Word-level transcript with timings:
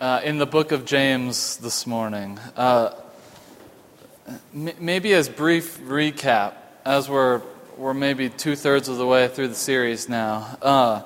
uh, 0.00 0.20
in 0.24 0.38
the 0.38 0.46
book 0.46 0.72
of 0.72 0.86
James 0.86 1.58
this 1.58 1.86
morning. 1.86 2.38
Uh, 2.56 2.94
m- 4.54 4.72
maybe 4.78 5.12
as 5.12 5.28
brief 5.28 5.78
recap, 5.80 6.54
as 6.86 7.08
we're, 7.08 7.42
we're 7.76 7.92
maybe 7.92 8.30
two 8.30 8.56
thirds 8.56 8.88
of 8.88 8.96
the 8.96 9.06
way 9.06 9.28
through 9.28 9.48
the 9.48 9.54
series 9.54 10.08
now, 10.08 10.56
uh, 10.62 11.02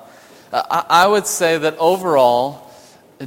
I, 0.53 0.85
I, 0.89 1.07
would 1.07 1.27
say 1.27 1.57
that 1.57 1.77
overall, 1.77 2.71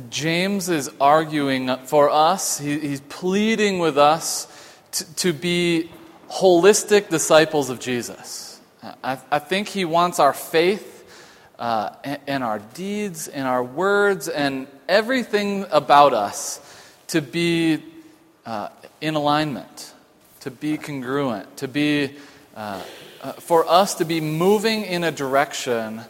James 0.09 0.71
is 0.71 0.91
arguing 1.01 1.77
for 1.85 2.09
us, 2.09 2.59
he, 2.59 2.79
he's 2.79 3.03
pleading 3.03 3.79
with 3.79 3.99
us 3.99 4.47
to, 4.93 5.15
to 5.17 5.33
be 5.35 5.91
holistic 6.31 7.11
disciples 7.11 7.69
of 7.69 7.79
Jesus. 7.79 8.59
I, 9.05 9.19
I 9.31 9.39
think 9.39 9.69
he 9.69 9.85
wants 9.85 10.19
our 10.19 10.33
faith 10.33 10.98
uh, 11.59 11.91
and, 12.27 12.45
our 12.45 12.61
deeds 12.75 13.29
and 13.29 13.47
our 13.47 13.63
words 13.63 14.29
and 14.29 14.67
everything 14.89 15.67
about 15.71 16.13
us 16.13 16.61
to 17.09 17.21
be 17.21 17.83
uh, 18.47 18.69
in 19.01 19.15
alignment, 19.15 19.93
to 20.41 20.51
be 20.51 20.77
congruent, 20.77 21.57
to 21.57 21.69
be, 21.69 22.15
uh, 22.57 22.83
uh 23.23 23.33
for 23.33 23.69
us 23.69 23.97
to 23.97 24.05
be 24.05 24.21
moving 24.21 24.85
in 24.85 25.03
a 25.05 25.11
direction 25.11 26.01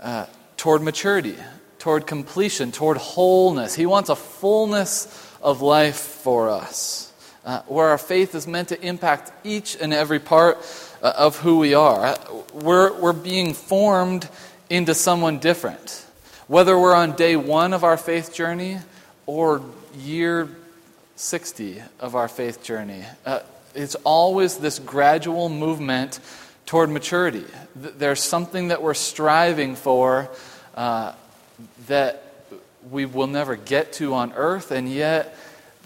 uh, 0.00 0.26
toward 0.56 0.82
maturity, 0.82 1.36
toward 1.78 2.06
completion, 2.06 2.70
toward 2.70 2.96
wholeness. 2.96 3.74
He 3.74 3.86
wants 3.86 4.10
a 4.10 4.16
fullness 4.16 5.06
of 5.42 5.60
life 5.60 5.96
for 5.96 6.50
us, 6.50 7.12
uh, 7.44 7.62
where 7.66 7.88
our 7.88 7.98
faith 7.98 8.34
is 8.34 8.46
meant 8.46 8.68
to 8.68 8.80
impact 8.80 9.32
each 9.44 9.76
and 9.80 9.92
every 9.92 10.20
part 10.20 10.58
of 11.02 11.38
who 11.38 11.58
we 11.58 11.74
are. 11.74 12.16
We're, 12.52 12.92
we're 13.00 13.12
being 13.12 13.54
formed 13.54 14.28
into 14.70 14.94
someone 14.94 15.38
different. 15.38 16.04
Whether 16.46 16.78
we're 16.78 16.94
on 16.94 17.12
day 17.16 17.36
one 17.36 17.72
of 17.72 17.84
our 17.84 17.96
faith 17.96 18.34
journey 18.34 18.78
or 19.26 19.62
year 19.96 20.48
60 21.16 21.82
of 22.00 22.14
our 22.14 22.28
faith 22.28 22.62
journey, 22.62 23.04
uh, 23.26 23.40
it's 23.74 23.94
always 23.96 24.58
this 24.58 24.78
gradual 24.78 25.48
movement 25.48 26.20
toward 26.66 26.90
maturity. 26.90 27.44
There's 27.74 28.22
something 28.22 28.68
that 28.68 28.82
we're 28.82 28.94
striving 28.94 29.74
for 29.74 30.28
uh, 30.74 31.12
that 31.86 32.24
we 32.90 33.06
will 33.06 33.26
never 33.26 33.56
get 33.56 33.92
to 33.94 34.14
on 34.14 34.32
earth, 34.34 34.70
and 34.70 34.88
yet 34.88 35.36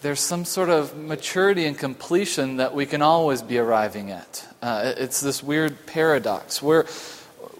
there's 0.03 0.21
some 0.21 0.45
sort 0.45 0.69
of 0.69 0.97
maturity 0.97 1.65
and 1.65 1.78
completion 1.78 2.56
that 2.56 2.75
we 2.75 2.87
can 2.87 3.03
always 3.03 3.43
be 3.43 3.59
arriving 3.59 4.11
at. 4.11 4.47
Uh, 4.61 4.93
it's 4.97 5.21
this 5.21 5.43
weird 5.43 5.87
paradox. 5.87 6.61
We're, 6.61 6.87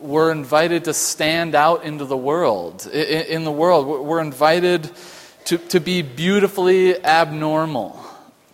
we're 0.03 0.33
invited 0.33 0.85
to 0.85 0.95
stand 0.95 1.55
out 1.55 1.85
into 1.85 2.05
the 2.05 2.17
world. 2.17 2.87
In 2.87 3.45
the 3.45 3.53
world, 3.53 4.05
we're 4.05 4.21
invited 4.21 4.91
to, 5.47 5.59
to 5.59 5.81
be 5.81 6.03
beautifully 6.03 7.03
abnormal. 7.05 7.99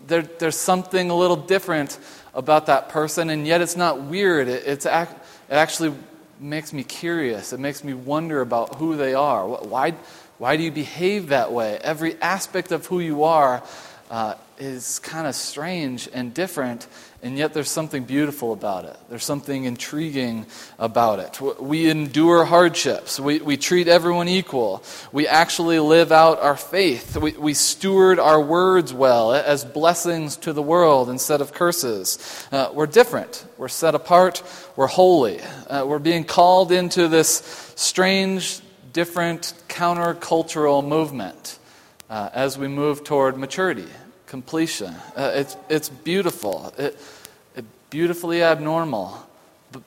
There, 0.07 0.23
there's 0.23 0.57
something 0.57 1.11
a 1.11 1.15
little 1.17 1.37
different 1.37 1.99
about 2.35 2.67
that 2.67 2.91
person, 2.91 3.31
and 3.31 3.47
yet 3.47 3.61
it's 3.61 3.77
not 3.77 4.03
weird. 4.03 4.49
It, 4.49 4.67
it's, 4.67 4.87
it 4.87 5.09
actually 5.51 5.95
makes 6.39 6.73
me 6.73 6.85
curious. 6.85 7.53
It 7.53 7.61
makes 7.61 7.83
me 7.83 7.95
wonder 7.95 8.41
about 8.41 8.77
who 8.77 8.97
they 8.97 9.15
are. 9.15 9.47
Why, 9.47 9.93
why 10.39 10.57
do 10.57 10.63
you 10.63 10.71
behave 10.71 11.29
that 11.29 11.53
way? 11.53 11.79
Every 11.83 12.21
aspect 12.21 12.73
of 12.73 12.87
who 12.87 13.01
you 13.01 13.25
are 13.25 13.63
uh, 14.11 14.35
is 14.59 14.99
kind 15.01 15.27
of 15.27 15.35
strange 15.35 16.09
and 16.13 16.33
different, 16.33 16.87
and 17.21 17.37
yet 17.37 17.53
there's 17.53 17.71
something 17.71 18.05
beautiful 18.05 18.53
about 18.53 18.85
it. 18.85 18.97
There's 19.09 19.25
something 19.25 19.65
intriguing 19.65 20.47
about 20.79 21.19
it. 21.19 21.41
We 21.61 21.91
endure 21.91 22.45
hardships. 22.45 23.19
We, 23.19 23.41
we 23.41 23.57
treat 23.57 23.89
everyone 23.89 24.29
equal. 24.29 24.85
We 25.11 25.27
actually 25.27 25.81
live 25.81 26.13
out 26.13 26.41
our 26.41 26.57
faith. 26.57 27.17
We, 27.17 27.33
we 27.33 27.55
steward 27.55 28.21
our 28.21 28.41
words 28.41 28.95
well 28.95 29.33
as 29.33 29.65
blessings 29.65 30.37
to 30.39 30.53
the 30.53 30.63
world 30.63 31.11
instead 31.11 31.41
of 31.41 31.53
curses. 31.53 32.47
Uh, 32.53 32.71
we're 32.73 32.87
different. 32.87 33.45
We're 33.57 33.69
set 33.69 33.97
apart. 33.97 34.43
We're 34.77 34.87
holy. 34.87 35.41
Uh, 35.41 35.87
we're 35.87 35.99
being 35.99 36.23
called 36.23 36.71
into 36.71 37.09
this 37.09 37.73
strange, 37.75 38.61
different, 38.93 39.55
countercultural 39.69 40.87
movement 40.87 41.59
uh, 42.09 42.31
as 42.33 42.57
we 42.57 42.69
move 42.69 43.03
toward 43.03 43.37
maturity 43.37 43.89
completion. 44.29 44.95
Uh, 45.17 45.33
it's, 45.35 45.57
it's 45.69 45.89
beautiful, 45.89 46.73
it, 46.79 46.97
it 47.57 47.65
beautifully 47.91 48.43
abnormal, 48.43 49.27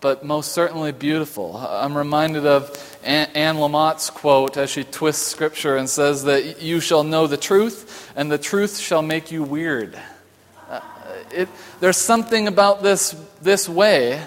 but, 0.02 0.25
most 0.25 0.52
certainly 0.52 0.91
beautiful. 0.91 1.56
I'm 1.57 1.96
reminded 1.96 2.46
of 2.46 3.00
Anne, 3.03 3.29
Anne 3.34 3.56
Lamott's 3.57 4.09
quote 4.09 4.57
as 4.57 4.69
she 4.69 4.84
twists 4.84 5.25
scripture 5.25 5.78
and 5.78 5.90
says 5.90 6.24
that 6.25 6.62
you 6.62 6.79
shall 6.79 7.03
know 7.03 7.28
the 7.28 7.38
truth, 7.38 8.12
and 8.16 8.31
the 8.31 8.38
truth 8.38 8.78
shall 8.78 9.02
make 9.02 9.31
you 9.31 9.44
weird. 9.44 9.97
Uh, 10.69 10.81
it, 11.31 11.50
there's 11.79 11.97
something 11.97 12.47
about 12.47 12.84
this, 12.84 13.16
this 13.41 13.69
way 13.69 14.22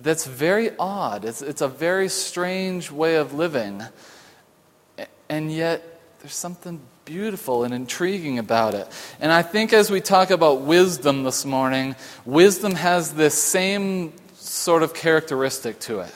that's 0.00 0.26
very 0.26 0.70
odd. 0.78 1.24
It's, 1.24 1.42
it's 1.42 1.62
a 1.62 1.68
very 1.68 2.08
strange 2.08 2.90
way 2.90 3.16
of 3.16 3.34
living, 3.34 3.82
and 5.28 5.52
yet 5.52 5.82
there's 6.20 6.34
something 6.34 6.80
beautiful 7.08 7.64
and 7.64 7.72
intriguing 7.72 8.38
about 8.38 8.74
it. 8.74 8.86
And 9.18 9.32
I 9.32 9.40
think 9.40 9.72
as 9.72 9.90
we 9.90 10.02
talk 10.02 10.30
about 10.30 10.60
wisdom 10.60 11.24
this 11.24 11.46
morning, 11.46 11.96
wisdom 12.26 12.74
has 12.74 13.14
this 13.14 13.32
same 13.32 14.12
sort 14.34 14.82
of 14.82 14.92
characteristic 14.92 15.80
to 15.80 16.00
it. 16.00 16.12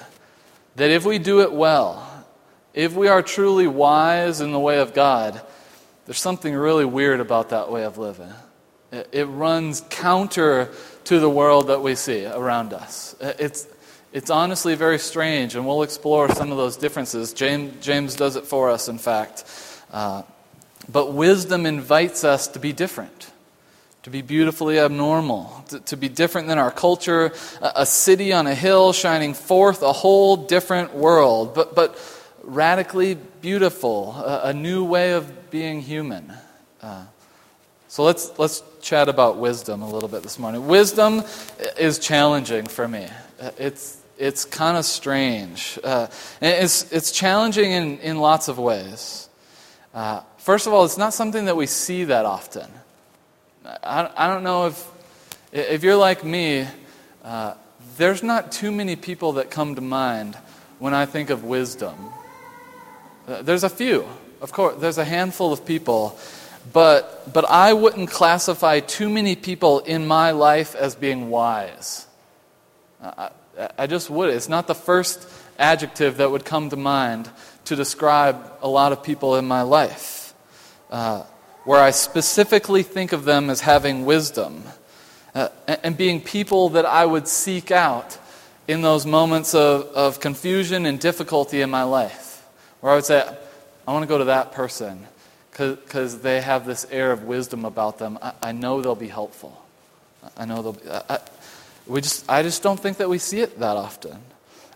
That 0.76 0.90
if 0.90 1.06
we 1.06 1.18
do 1.18 1.40
it 1.40 1.50
well, 1.50 2.06
if 2.74 2.94
we 2.94 3.08
are 3.08 3.22
truly 3.22 3.66
wise 3.66 4.42
in 4.42 4.52
the 4.52 4.60
way 4.60 4.80
of 4.80 4.92
God, 4.92 5.40
there's 6.04 6.20
something 6.20 6.54
really 6.54 6.84
weird 6.84 7.20
about 7.20 7.48
that 7.48 7.72
way 7.72 7.84
of 7.84 7.96
living. 7.96 8.32
It, 8.90 9.08
it 9.12 9.24
runs 9.24 9.82
counter 9.88 10.70
to 11.04 11.18
the 11.18 11.30
world 11.30 11.68
that 11.68 11.80
we 11.80 11.94
see 11.94 12.26
around 12.26 12.74
us. 12.74 13.16
It's, 13.18 13.66
it's 14.12 14.28
honestly 14.28 14.74
very 14.74 14.98
strange, 14.98 15.54
and 15.54 15.66
we'll 15.66 15.84
explore 15.84 16.28
some 16.34 16.50
of 16.50 16.58
those 16.58 16.76
differences. 16.76 17.32
James, 17.32 17.82
James 17.82 18.14
does 18.14 18.36
it 18.36 18.44
for 18.44 18.68
us, 18.68 18.88
in 18.88 18.98
fact. 18.98 19.44
Uh, 19.90 20.22
but 20.90 21.12
wisdom 21.12 21.66
invites 21.66 22.24
us 22.24 22.48
to 22.48 22.58
be 22.58 22.72
different, 22.72 23.30
to 24.02 24.10
be 24.10 24.22
beautifully 24.22 24.78
abnormal, 24.78 25.64
to, 25.68 25.80
to, 25.80 25.96
be 25.96 26.08
different 26.08 26.48
than 26.48 26.58
our 26.58 26.70
culture, 26.70 27.32
a, 27.60 27.72
a, 27.76 27.86
city 27.86 28.32
on 28.32 28.46
a 28.46 28.54
hill 28.54 28.92
shining 28.92 29.34
forth 29.34 29.82
a 29.82 29.92
whole 29.92 30.36
different 30.36 30.94
world, 30.94 31.54
but, 31.54 31.74
but 31.74 31.98
radically 32.42 33.14
beautiful, 33.40 34.12
a, 34.12 34.48
a 34.48 34.52
new 34.52 34.84
way 34.84 35.12
of 35.12 35.50
being 35.50 35.80
human. 35.80 36.32
Uh, 36.82 37.04
so 37.88 38.04
let's, 38.04 38.38
let's 38.38 38.62
chat 38.80 39.08
about 39.08 39.36
wisdom 39.36 39.82
a 39.82 39.88
little 39.88 40.08
bit 40.08 40.22
this 40.22 40.38
morning. 40.38 40.66
Wisdom 40.66 41.22
is 41.78 41.98
challenging 41.98 42.66
for 42.66 42.88
me. 42.88 43.06
It's, 43.58 43.98
it's 44.18 44.44
kind 44.44 44.76
of 44.76 44.84
strange. 44.84 45.78
Uh, 45.84 46.06
it's, 46.40 46.90
it's 46.90 47.12
challenging 47.12 47.70
in, 47.70 47.98
in 47.98 48.18
lots 48.18 48.48
of 48.48 48.58
ways. 48.58 49.28
Uh, 49.92 50.22
First 50.42 50.66
of 50.66 50.72
all, 50.72 50.84
it's 50.84 50.98
not 50.98 51.14
something 51.14 51.44
that 51.44 51.56
we 51.56 51.66
see 51.66 52.02
that 52.02 52.26
often. 52.26 52.68
I, 53.64 54.10
I 54.16 54.26
don't 54.26 54.42
know 54.42 54.66
if, 54.66 54.90
if 55.52 55.84
you're 55.84 55.94
like 55.94 56.24
me, 56.24 56.66
uh, 57.22 57.54
there's 57.96 58.24
not 58.24 58.50
too 58.50 58.72
many 58.72 58.96
people 58.96 59.34
that 59.34 59.52
come 59.52 59.76
to 59.76 59.80
mind 59.80 60.34
when 60.80 60.94
I 60.94 61.06
think 61.06 61.30
of 61.30 61.44
wisdom. 61.44 61.94
Uh, 63.28 63.42
there's 63.42 63.62
a 63.62 63.68
few, 63.68 64.04
of 64.40 64.50
course, 64.50 64.80
there's 64.80 64.98
a 64.98 65.04
handful 65.04 65.52
of 65.52 65.64
people, 65.64 66.18
but, 66.72 67.32
but 67.32 67.48
I 67.48 67.72
wouldn't 67.72 68.10
classify 68.10 68.80
too 68.80 69.08
many 69.08 69.36
people 69.36 69.78
in 69.78 70.08
my 70.08 70.32
life 70.32 70.74
as 70.74 70.96
being 70.96 71.30
wise. 71.30 72.04
I, 73.00 73.30
I 73.78 73.86
just 73.86 74.10
would. 74.10 74.30
It's 74.30 74.48
not 74.48 74.66
the 74.66 74.74
first 74.74 75.24
adjective 75.56 76.16
that 76.16 76.32
would 76.32 76.44
come 76.44 76.68
to 76.70 76.76
mind 76.76 77.30
to 77.66 77.76
describe 77.76 78.54
a 78.60 78.68
lot 78.68 78.90
of 78.90 79.04
people 79.04 79.36
in 79.36 79.46
my 79.46 79.62
life 79.62 80.21
uh, 80.92 81.22
where 81.64 81.80
I 81.80 81.90
specifically 81.90 82.82
think 82.82 83.12
of 83.12 83.24
them 83.24 83.50
as 83.50 83.62
having 83.62 84.04
wisdom 84.04 84.62
uh, 85.34 85.48
and 85.66 85.96
being 85.96 86.20
people 86.20 86.68
that 86.70 86.84
I 86.84 87.06
would 87.06 87.26
seek 87.26 87.70
out 87.70 88.18
in 88.68 88.82
those 88.82 89.06
moments 89.06 89.54
of, 89.54 89.86
of 89.86 90.20
confusion 90.20 90.86
and 90.86 91.00
difficulty 91.00 91.62
in 91.62 91.70
my 91.70 91.82
life, 91.82 92.46
where 92.80 92.92
I 92.92 92.96
would 92.96 93.04
say, 93.04 93.26
I 93.88 93.92
want 93.92 94.02
to 94.02 94.06
go 94.06 94.18
to 94.18 94.24
that 94.24 94.52
person 94.52 95.06
because 95.50 96.20
they 96.20 96.40
have 96.40 96.66
this 96.66 96.86
air 96.90 97.10
of 97.10 97.24
wisdom 97.24 97.64
about 97.64 97.98
them. 97.98 98.18
I, 98.20 98.32
I 98.42 98.52
know 98.52 98.80
they'll 98.82 98.94
be 98.94 99.08
helpful. 99.08 99.60
I 100.36 100.44
know 100.44 100.62
they'll 100.62 100.72
be. 100.74 100.88
I, 100.88 101.18
we 101.86 102.00
just, 102.00 102.30
I 102.30 102.42
just 102.42 102.62
don't 102.62 102.78
think 102.78 102.98
that 102.98 103.08
we 103.08 103.18
see 103.18 103.40
it 103.40 103.58
that 103.58 103.76
often. 103.76 104.18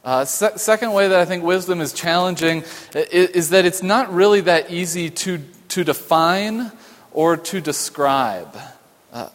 Uh, 0.04 0.24
se- 0.24 0.56
second 0.56 0.92
way 0.92 1.08
that 1.08 1.19
I 1.19 1.24
think 1.24 1.44
wisdom 1.44 1.80
is 1.80 1.92
challenging 1.92 2.64
is, 2.94 3.28
is, 3.30 3.50
that 3.50 3.64
it's 3.64 3.82
not 3.82 4.12
really 4.12 4.40
that 4.42 4.70
easy 4.70 5.10
to 5.10 5.40
to 5.68 5.84
define 5.84 6.72
or 7.12 7.36
to 7.36 7.60
describe. 7.60 8.56
Uh, 9.12 9.28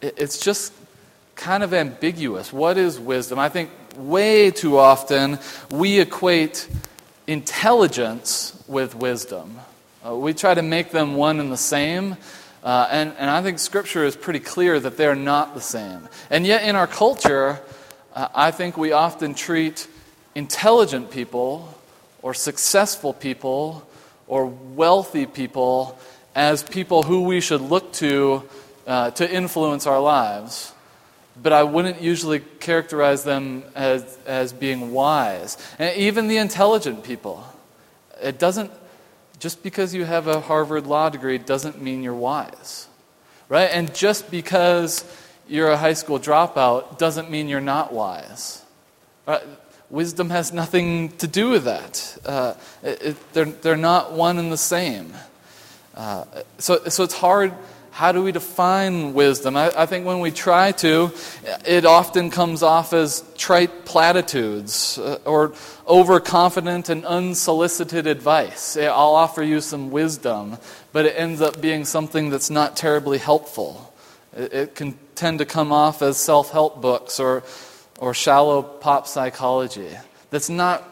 it, 0.00 0.14
it's 0.18 0.38
just 0.38 0.72
kind 1.36 1.62
of 1.62 1.72
ambiguous. 1.72 2.52
What 2.52 2.76
is 2.76 2.98
wisdom? 2.98 3.38
I 3.38 3.48
think 3.48 3.70
way 3.96 4.50
too 4.50 4.78
often 4.78 5.38
we 5.70 6.00
equate 6.00 6.68
intelligence 7.26 8.62
with 8.66 8.94
wisdom. 8.94 9.58
Uh, 10.06 10.14
we 10.16 10.34
try 10.34 10.54
to 10.54 10.62
make 10.62 10.90
them 10.90 11.14
one 11.14 11.40
and 11.40 11.52
the 11.52 11.56
same. 11.56 12.16
Uh, 12.62 12.88
and, 12.90 13.12
and 13.18 13.30
I 13.30 13.42
think 13.42 13.58
Scripture 13.58 14.04
is 14.04 14.16
pretty 14.16 14.40
clear 14.40 14.80
that 14.80 14.96
they're 14.96 15.14
not 15.14 15.54
the 15.54 15.60
same. 15.60 16.08
And 16.30 16.46
yet, 16.46 16.64
in 16.64 16.76
our 16.76 16.86
culture, 16.86 17.60
uh, 18.14 18.28
I 18.34 18.50
think 18.50 18.76
we 18.76 18.92
often 18.92 19.34
treat 19.34 19.86
intelligent 20.34 21.10
people 21.10 21.74
or 22.22 22.34
successful 22.34 23.12
people 23.12 23.87
or 24.28 24.46
wealthy 24.46 25.26
people 25.26 25.98
as 26.34 26.62
people 26.62 27.02
who 27.02 27.22
we 27.22 27.40
should 27.40 27.60
look 27.60 27.92
to 27.94 28.44
uh, 28.88 29.10
to 29.10 29.30
influence 29.30 29.86
our 29.86 30.00
lives. 30.00 30.72
But 31.40 31.52
I 31.52 31.62
wouldn't 31.62 32.00
usually 32.00 32.40
characterize 32.58 33.22
them 33.22 33.62
as, 33.74 34.18
as 34.26 34.52
being 34.52 34.92
wise. 34.92 35.56
And 35.78 35.96
even 35.96 36.26
the 36.26 36.38
intelligent 36.38 37.04
people. 37.04 37.44
It 38.20 38.40
doesn't, 38.40 38.72
just 39.38 39.62
because 39.62 39.94
you 39.94 40.04
have 40.04 40.26
a 40.26 40.40
Harvard 40.40 40.86
law 40.86 41.10
degree 41.10 41.38
doesn't 41.38 41.80
mean 41.80 42.02
you're 42.02 42.14
wise. 42.14 42.88
Right? 43.48 43.70
And 43.70 43.94
just 43.94 44.30
because 44.30 45.04
you're 45.46 45.70
a 45.70 45.76
high 45.76 45.92
school 45.92 46.18
dropout 46.18 46.98
doesn't 46.98 47.30
mean 47.30 47.48
you're 47.48 47.60
not 47.60 47.92
wise. 47.92 48.62
Right? 49.26 49.42
Wisdom 49.90 50.28
has 50.28 50.52
nothing 50.52 51.10
to 51.16 51.26
do 51.26 51.48
with 51.48 51.64
that. 51.64 52.18
Uh, 52.24 52.54
it, 52.82 53.02
it, 53.02 53.32
they're, 53.32 53.46
they're 53.46 53.76
not 53.76 54.12
one 54.12 54.38
and 54.38 54.52
the 54.52 54.58
same. 54.58 55.14
Uh, 55.94 56.24
so, 56.58 56.84
so 56.88 57.04
it's 57.04 57.14
hard. 57.14 57.54
How 57.90 58.12
do 58.12 58.22
we 58.22 58.30
define 58.30 59.14
wisdom? 59.14 59.56
I, 59.56 59.72
I, 59.74 59.86
think 59.86 60.06
when 60.06 60.20
we 60.20 60.30
try 60.30 60.72
to, 60.72 61.10
it 61.66 61.84
often 61.84 62.30
comes 62.30 62.62
off 62.62 62.92
as 62.92 63.24
trite 63.36 63.86
platitudes 63.86 64.98
uh, 64.98 65.18
or 65.24 65.54
overconfident 65.88 66.90
and 66.90 67.04
unsolicited 67.04 68.06
advice. 68.06 68.76
I'll 68.76 69.16
offer 69.16 69.42
you 69.42 69.60
some 69.60 69.90
wisdom, 69.90 70.58
but 70.92 71.06
it 71.06 71.14
ends 71.16 71.40
up 71.40 71.60
being 71.60 71.84
something 71.84 72.30
that's 72.30 72.50
not 72.50 72.76
terribly 72.76 73.18
helpful. 73.18 73.92
It, 74.36 74.52
it 74.52 74.74
can 74.76 74.96
tend 75.14 75.40
to 75.40 75.46
come 75.46 75.72
off 75.72 76.00
as 76.02 76.18
self 76.18 76.52
help 76.52 76.80
books 76.80 77.18
or 77.18 77.42
or 77.98 78.14
shallow 78.14 78.62
pop 78.62 79.06
psychology. 79.06 79.90
That's 80.30 80.48
not, 80.48 80.88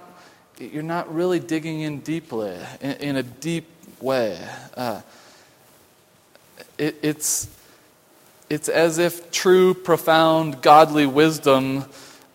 you're 0.59 0.83
not 0.83 1.13
really 1.15 1.41
digging 1.41 1.81
in 1.81 2.01
deeply, 2.01 2.57
in, 2.81 2.93
in 2.93 3.17
a 3.17 3.23
deep 3.23 3.69
way. 4.01 4.39
Uh, 4.77 5.01
it, 6.79 6.97
it's, 7.03 7.49
it's 8.51 8.69
as 8.69 8.99
if 8.99 9.31
true, 9.31 9.73
profound, 9.73 10.63
godly 10.63 11.07
wisdom. 11.07 11.85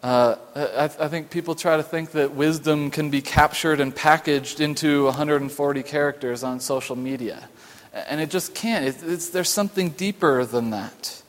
Uh, 0.01 0.35
I, 0.56 0.85
I, 0.85 1.07
think 1.07 1.29
people 1.29 1.53
try 1.53 1.77
to 1.77 1.83
think 1.83 2.12
that 2.12 2.33
wisdom 2.33 2.89
can 2.89 3.12
be 3.12 3.21
captured 3.21 3.79
and 3.79 3.95
packaged 3.95 4.59
into 4.59 5.06
140 5.06 5.83
characters 5.83 6.44
on 6.44 6.59
social 6.59 6.95
media. 6.95 7.47
And 7.94 8.19
it 8.19 8.31
just 8.31 8.56
can't. 8.56 8.85
It, 8.85 9.19
there's 9.31 9.50
something 9.50 9.89
deeper 9.89 10.44
than 10.44 10.71
that. 10.71 11.20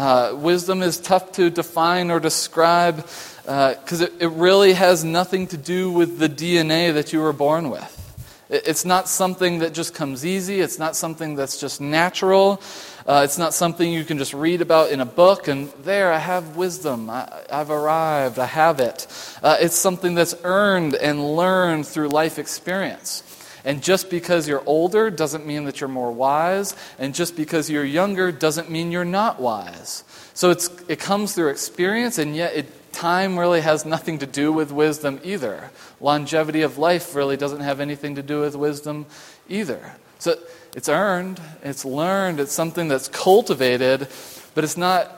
Uh, 0.00 0.34
wisdom 0.34 0.80
is 0.80 0.96
tough 0.96 1.30
to 1.30 1.50
define 1.50 2.10
or 2.10 2.18
describe 2.18 2.96
because 2.96 4.00
uh, 4.00 4.06
it, 4.06 4.12
it 4.18 4.28
really 4.28 4.72
has 4.72 5.04
nothing 5.04 5.46
to 5.46 5.58
do 5.58 5.92
with 5.92 6.18
the 6.18 6.26
DNA 6.26 6.94
that 6.94 7.12
you 7.12 7.20
were 7.20 7.34
born 7.34 7.68
with. 7.68 8.24
It, 8.48 8.62
it's 8.66 8.86
not 8.86 9.08
something 9.08 9.58
that 9.58 9.74
just 9.74 9.92
comes 9.92 10.24
easy, 10.24 10.60
it's 10.60 10.78
not 10.78 10.96
something 10.96 11.34
that's 11.34 11.60
just 11.60 11.82
natural. 11.82 12.62
Uh, 13.06 13.20
it's 13.26 13.36
not 13.36 13.52
something 13.52 13.92
you 13.92 14.04
can 14.04 14.16
just 14.16 14.32
read 14.32 14.62
about 14.62 14.90
in 14.90 15.02
a 15.02 15.04
book 15.04 15.48
and 15.48 15.70
there, 15.84 16.10
I 16.10 16.18
have 16.18 16.56
wisdom. 16.56 17.10
I, 17.10 17.28
have 17.50 17.70
arrived. 17.70 18.38
I 18.38 18.46
have 18.46 18.80
it. 18.80 19.06
Uh, 19.42 19.58
it's 19.60 19.76
something 19.76 20.14
that's 20.14 20.34
earned 20.44 20.94
and 20.94 21.36
learned 21.36 21.86
through 21.86 22.08
life 22.08 22.38
experience. 22.38 23.22
And 23.64 23.82
just 23.82 24.10
because 24.10 24.48
you're 24.48 24.62
older 24.66 25.10
doesn't 25.10 25.46
mean 25.46 25.64
that 25.64 25.80
you're 25.80 25.88
more 25.88 26.12
wise. 26.12 26.74
And 26.98 27.14
just 27.14 27.36
because 27.36 27.68
you're 27.68 27.84
younger 27.84 28.32
doesn't 28.32 28.70
mean 28.70 28.90
you're 28.92 29.04
not 29.04 29.40
wise. 29.40 30.04
So 30.34 30.50
it's, 30.50 30.70
it 30.88 30.98
comes 30.98 31.34
through 31.34 31.48
experience, 31.48 32.18
and 32.18 32.34
yet 32.34 32.54
it, 32.54 32.92
time 32.92 33.38
really 33.38 33.60
has 33.60 33.84
nothing 33.84 34.18
to 34.18 34.26
do 34.26 34.52
with 34.52 34.72
wisdom 34.72 35.20
either. 35.22 35.70
Longevity 36.00 36.62
of 36.62 36.78
life 36.78 37.14
really 37.14 37.36
doesn't 37.36 37.60
have 37.60 37.80
anything 37.80 38.16
to 38.16 38.22
do 38.22 38.40
with 38.40 38.56
wisdom 38.56 39.06
either. 39.48 39.94
So 40.18 40.36
it's 40.74 40.88
earned, 40.88 41.40
it's 41.62 41.84
learned, 41.84 42.40
it's 42.40 42.52
something 42.52 42.88
that's 42.88 43.08
cultivated, 43.08 44.08
but 44.54 44.64
it's 44.64 44.76
not, 44.76 45.10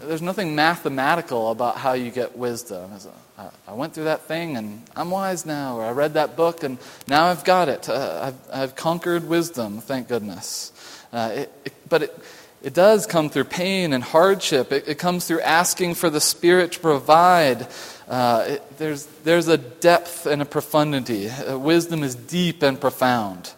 there's 0.00 0.22
nothing 0.22 0.54
mathematical 0.54 1.50
about 1.50 1.76
how 1.76 1.94
you 1.94 2.10
get 2.10 2.36
wisdom. 2.36 2.92
I 3.36 3.72
went 3.72 3.94
through 3.94 4.04
that 4.04 4.22
thing 4.22 4.56
and 4.56 4.82
I'm 4.94 5.10
wise 5.10 5.44
now, 5.44 5.78
or 5.78 5.84
I 5.84 5.90
read 5.90 6.14
that 6.14 6.36
book 6.36 6.62
and 6.62 6.78
now 7.08 7.26
I've 7.26 7.44
got 7.44 7.68
it. 7.68 7.88
Uh, 7.88 8.32
I've, 8.32 8.50
I've, 8.52 8.76
conquered 8.76 9.28
wisdom, 9.28 9.80
thank 9.80 10.06
goodness. 10.08 10.72
Uh, 11.12 11.30
it, 11.34 11.52
it, 11.64 11.72
but 11.88 12.02
it, 12.04 12.18
it 12.62 12.74
does 12.74 13.06
come 13.06 13.28
through 13.28 13.44
pain 13.44 13.92
and 13.92 14.04
hardship. 14.04 14.70
It, 14.70 14.86
it 14.86 14.98
comes 14.98 15.26
through 15.26 15.40
asking 15.40 15.94
for 15.94 16.10
the 16.10 16.20
Spirit 16.20 16.72
to 16.72 16.80
provide. 16.80 17.66
Uh, 18.08 18.56
there's, 18.78 19.06
there's 19.24 19.48
a 19.48 19.58
depth 19.58 20.26
and 20.26 20.40
a 20.40 20.46
profundity. 20.46 21.28
Uh, 21.28 21.58
wisdom 21.58 22.04
is 22.04 22.14
deep 22.14 22.62
and 22.62 22.80
profound 22.80 23.52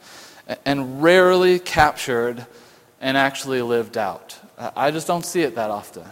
and 0.64 1.02
rarely 1.02 1.58
captured 1.58 2.46
and 3.00 3.16
actually 3.16 3.60
lived 3.60 3.98
out. 3.98 4.38
I 4.58 4.90
just 4.90 5.06
don't 5.06 5.24
see 5.24 5.42
it 5.42 5.56
that 5.56 5.70
often. 5.70 6.04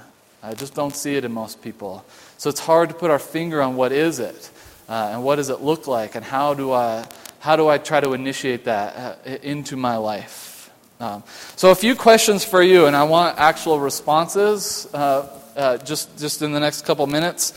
I 0.43 0.52
just 0.52 0.75
don't 0.75 0.94
see 0.94 1.17
it 1.17 1.25
in 1.25 1.32
most 1.32 1.62
people. 1.62 2.05
So 2.38 2.50
it's 2.50 2.60
hard 2.60 2.88
to 2.90 2.94
put 2.94 3.10
our 3.10 3.19
finger 3.19 3.62
on 3.62 3.76
what 3.76 3.92
is 3.92 4.19
it 4.19 4.50
uh, 4.88 5.10
and 5.12 5.25
what 5.25 5.36
does 5.36 5.50
it 5.50 5.60
look 5.60 5.86
like 5.86 6.14
and 6.14 6.25
how 6.25 6.54
do 6.54 6.72
I, 6.72 7.06
how 7.40 7.56
do 7.56 7.69
I 7.69 7.78
try 7.78 8.00
to 8.00 8.12
initiate 8.12 8.64
that 8.64 9.19
uh, 9.26 9.31
into 9.42 9.76
my 9.76 9.96
life. 9.96 10.70
Um, 11.00 11.22
so 11.56 11.70
a 11.70 11.75
few 11.75 11.94
questions 11.94 12.44
for 12.44 12.62
you, 12.62 12.86
and 12.86 12.94
I 12.94 13.04
want 13.04 13.38
actual 13.38 13.78
responses 13.81 14.88
uh, 14.94 15.28
uh 15.56 15.76
just, 15.78 16.16
just 16.19 16.42
in 16.42 16.52
the 16.52 16.60
next 16.60 16.84
couple 16.84 17.06
minutes. 17.06 17.52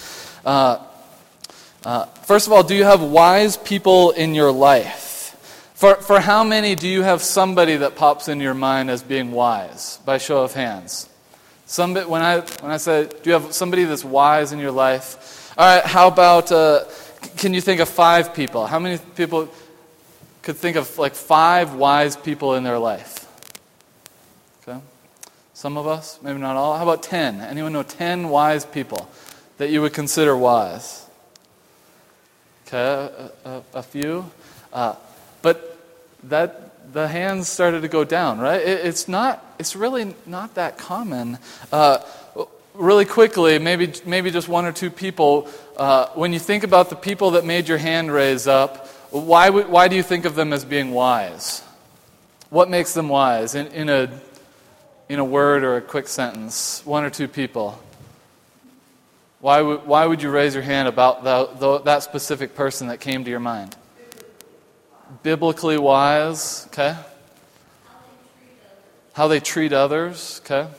Uh, 0.45 0.83
uh, 1.85 2.05
first 2.25 2.47
of 2.47 2.53
all, 2.53 2.63
do 2.63 2.75
you 2.75 2.83
have 2.83 3.01
wise 3.01 3.57
people 3.57 4.11
in 4.11 4.35
your 4.35 4.51
life? 4.51 5.07
For, 5.75 5.95
for 5.95 6.19
how 6.19 6.43
many 6.43 6.73
do 6.73 6.87
you 6.87 7.03
have 7.03 7.21
somebody 7.21 7.77
that 7.77 7.95
pops 7.95 8.27
in 8.27 8.41
your 8.41 8.55
mind 8.55 8.89
as 8.89 9.03
being 9.03 9.31
wise? 9.31 9.99
By 10.05 10.17
show 10.17 10.43
of 10.43 10.53
hands. 10.53 11.07
Somebody, 11.69 12.05
when, 12.05 12.21
I, 12.21 12.39
when 12.61 12.71
I 12.71 12.77
say, 12.77 13.09
do 13.09 13.29
you 13.29 13.33
have 13.33 13.53
somebody 13.53 13.83
that's 13.83 14.05
wise 14.05 14.53
in 14.53 14.59
your 14.59 14.71
life? 14.71 15.53
All 15.57 15.65
right, 15.65 15.85
how 15.85 16.07
about, 16.07 16.49
uh, 16.49 16.85
can 17.35 17.53
you 17.53 17.59
think 17.59 17.81
of 17.81 17.89
five 17.89 18.33
people? 18.33 18.65
How 18.65 18.79
many 18.79 18.99
people 19.17 19.49
could 20.41 20.55
think 20.55 20.77
of 20.77 20.97
like 20.97 21.13
five 21.13 21.73
wise 21.73 22.15
people 22.15 22.55
in 22.55 22.63
their 22.63 22.79
life? 22.79 23.27
Okay. 24.61 24.79
Some 25.53 25.75
of 25.75 25.87
us, 25.87 26.19
maybe 26.21 26.39
not 26.39 26.55
all. 26.55 26.77
How 26.77 26.83
about 26.83 27.03
10? 27.03 27.41
Anyone 27.41 27.73
know 27.73 27.83
10 27.83 28.29
wise 28.29 28.65
people 28.65 29.09
that 29.57 29.69
you 29.69 29.81
would 29.81 29.93
consider 29.93 30.37
wise? 30.37 31.05
Okay, 32.65 32.77
a, 32.77 33.49
a, 33.49 33.63
a 33.73 33.83
few. 33.83 34.31
Uh, 34.71 34.95
but 35.41 35.77
that 36.23 36.66
the 36.93 37.07
hands 37.07 37.47
started 37.47 37.81
to 37.81 37.87
go 37.87 38.03
down, 38.03 38.39
right? 38.39 38.61
It, 38.61 38.85
it's 38.85 39.07
not, 39.07 39.43
it's 39.59 39.75
really 39.75 40.13
not 40.25 40.55
that 40.55 40.77
common. 40.77 41.37
Uh, 41.71 41.99
really 42.73 43.05
quickly, 43.05 43.59
maybe, 43.59 43.93
maybe 44.05 44.31
just 44.31 44.47
one 44.47 44.65
or 44.65 44.71
two 44.71 44.89
people, 44.89 45.49
uh, 45.77 46.07
when 46.09 46.33
you 46.33 46.39
think 46.39 46.63
about 46.63 46.89
the 46.89 46.95
people 46.95 47.31
that 47.31 47.45
made 47.45 47.67
your 47.67 47.77
hand 47.77 48.11
raise 48.11 48.47
up, 48.47 48.87
why, 49.09 49.49
why 49.49 49.87
do 49.87 49.95
you 49.95 50.03
think 50.03 50.25
of 50.25 50.35
them 50.35 50.53
as 50.53 50.65
being 50.65 50.91
wise? 50.91 51.63
What 52.49 52.69
makes 52.69 52.93
them 52.93 53.09
wise? 53.09 53.55
In, 53.55 53.67
in, 53.67 53.89
a, 53.89 54.09
in 55.09 55.19
a 55.19 55.25
word 55.25 55.63
or 55.63 55.77
a 55.77 55.81
quick 55.81 56.07
sentence, 56.07 56.85
one 56.85 57.03
or 57.03 57.09
two 57.09 57.27
people. 57.27 57.81
Why 59.39 59.61
would, 59.61 59.85
why 59.85 60.05
would 60.05 60.21
you 60.21 60.29
raise 60.29 60.53
your 60.53 60.63
hand 60.63 60.87
about 60.87 61.23
the, 61.23 61.49
the, 61.57 61.79
that 61.83 62.03
specific 62.03 62.55
person 62.55 62.87
that 62.87 62.99
came 62.99 63.23
to 63.23 63.29
your 63.29 63.39
mind? 63.39 63.76
Biblically 65.23 65.77
wise, 65.77 66.67
okay? 66.67 66.95
How 69.13 69.27
they 69.27 69.39
treat 69.39 69.73
others, 69.73 70.41
okay? 70.43 70.69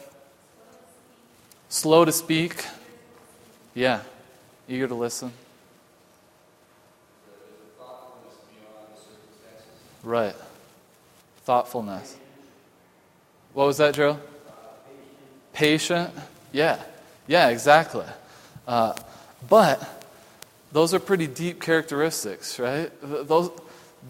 Slow 1.68 2.04
to 2.04 2.12
speak, 2.12 2.64
yeah. 3.75 4.00
Eager 4.68 4.88
to 4.88 4.94
listen. 4.94 5.32
Right. 10.02 10.35
Thoughtfulness. 11.44 12.16
What 13.52 13.66
was 13.66 13.78
that, 13.78 13.94
Joe? 13.94 14.18
Patient. 15.52 16.11
Yeah. 16.52 16.80
Yeah, 17.26 17.49
exactly. 17.49 18.06
Uh, 18.66 18.94
but 19.49 20.06
those 20.73 20.94
are 20.94 20.99
pretty 20.99 21.26
deep 21.26 21.61
characteristics, 21.61 22.58
right? 22.58 22.90
Those, 23.02 23.50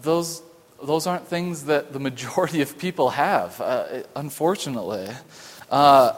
those, 0.01 0.41
those 0.83 1.07
aren't 1.07 1.27
things 1.27 1.65
that 1.65 1.93
the 1.93 1.99
majority 1.99 2.61
of 2.61 2.77
people 2.77 3.09
have, 3.11 3.59
uh, 3.61 4.03
unfortunately. 4.15 5.09
Uh, 5.69 6.13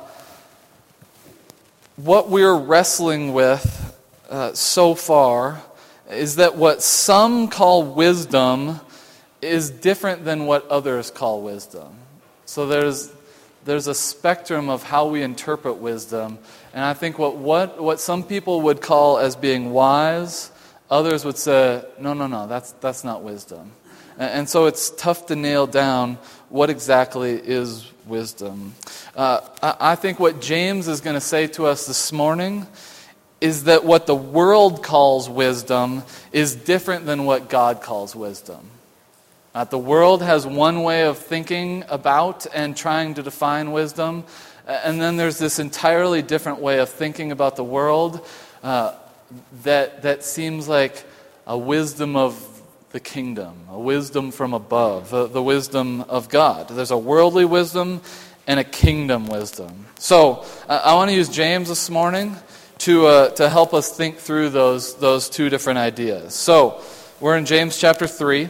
what 1.96 2.30
we're 2.30 2.58
wrestling 2.58 3.34
with 3.34 3.98
uh, 4.30 4.54
so 4.54 4.96
far 4.96 5.62
is 6.10 6.38
that 6.38 6.56
what 6.56 6.82
some 6.82 7.48
call 7.48 7.84
wisdom 7.84 8.80
is 9.42 9.70
different 9.70 10.26
than 10.26 10.46
what 10.46 10.68
others 10.68 11.10
call 11.12 11.42
wisdom. 11.42 11.94
So 12.46 12.68
there's, 12.68 13.12
there's 13.66 13.88
a 13.88 13.96
spectrum 13.96 14.70
of 14.70 14.84
how 14.84 15.08
we 15.08 15.22
interpret 15.24 15.78
wisdom. 15.78 16.38
And 16.74 16.84
I 16.84 16.94
think 16.94 17.18
what, 17.18 17.38
what, 17.38 17.82
what 17.82 18.00
some 18.00 18.24
people 18.24 18.62
would 18.62 18.82
call 18.82 19.18
as 19.18 19.36
being 19.36 19.72
wise, 19.72 20.51
others 20.92 21.24
would 21.26 21.38
say, 21.38 21.84
no, 21.98 22.14
no, 22.14 22.28
no, 22.28 22.46
that's, 22.46 22.74
that's 22.74 23.04
not 23.04 23.24
wisdom. 23.24 23.72
And, 24.18 24.48
so 24.48 24.66
it's 24.66 24.92
tough 24.92 25.28
to 25.28 25.36
nail 25.36 25.66
down 25.66 26.20
what 26.50 26.70
exactly 26.70 27.32
is 27.32 27.90
wisdom. 28.06 28.76
Uh, 29.16 29.40
I, 29.64 29.76
I 29.80 29.96
think 29.96 30.20
what 30.20 30.42
James 30.42 30.88
is 30.88 31.02
going 31.02 31.16
to 31.16 31.22
say 31.22 31.48
to 31.48 31.66
us 31.66 31.88
this 31.88 32.12
morning 32.12 32.68
is 33.40 33.64
that 33.64 33.84
what 33.84 34.06
the 34.06 34.14
world 34.14 34.84
calls 34.84 35.28
wisdom 35.28 36.04
is 36.32 36.56
different 36.56 37.06
than 37.06 37.26
what 37.26 37.50
God 37.50 37.82
calls 37.82 38.16
wisdom. 38.16 38.60
Uh, 39.56 39.64
the 39.64 39.80
world 39.80 40.22
has 40.22 40.46
one 40.46 40.84
way 40.84 41.06
of 41.06 41.18
thinking 41.18 41.84
about 41.90 42.46
and 42.54 42.78
trying 42.78 43.16
to 43.16 43.24
define 43.24 43.72
wisdom, 43.72 44.24
and 44.68 45.02
then 45.02 45.18
there's 45.18 45.40
this 45.40 45.58
entirely 45.58 46.22
different 46.22 46.60
way 46.60 46.80
of 46.80 46.90
thinking 46.90 47.32
about 47.32 47.56
the 47.56 47.64
world 47.64 48.26
uh, 48.64 48.94
that, 49.64 50.02
that 50.04 50.24
seems 50.24 50.68
like 50.68 51.04
a 51.48 51.58
wisdom 51.58 52.16
of 52.16 52.48
the 52.92 53.00
kingdom, 53.00 53.56
a 53.70 53.80
wisdom 53.80 54.32
from 54.32 54.54
above, 54.54 55.10
the, 55.10 55.28
the 55.28 55.42
wisdom 55.42 56.02
of 56.02 56.30
God. 56.30 56.68
There's 56.68 56.92
a 56.92 56.98
worldly 56.98 57.46
wisdom 57.46 58.02
and 58.48 58.60
a 58.60 58.64
kingdom 58.64 59.28
wisdom. 59.28 59.86
So 59.98 60.46
uh, 60.68 60.82
I 60.84 60.96
want 60.96 61.10
to 61.10 61.16
use 61.16 61.30
James 61.30 61.70
this 61.70 61.90
morning 61.90 62.36
to, 62.80 63.06
uh, 63.06 63.30
to 63.36 63.50
help 63.50 63.74
us 63.74 63.96
think 63.96 64.18
through 64.18 64.50
those, 64.50 64.96
those 64.96 65.30
two 65.30 65.50
different 65.50 65.80
ideas. 65.80 66.34
So 66.34 66.82
we're 67.20 67.38
in 67.38 67.46
James 67.46 67.78
chapter 67.78 68.08
3. 68.08 68.50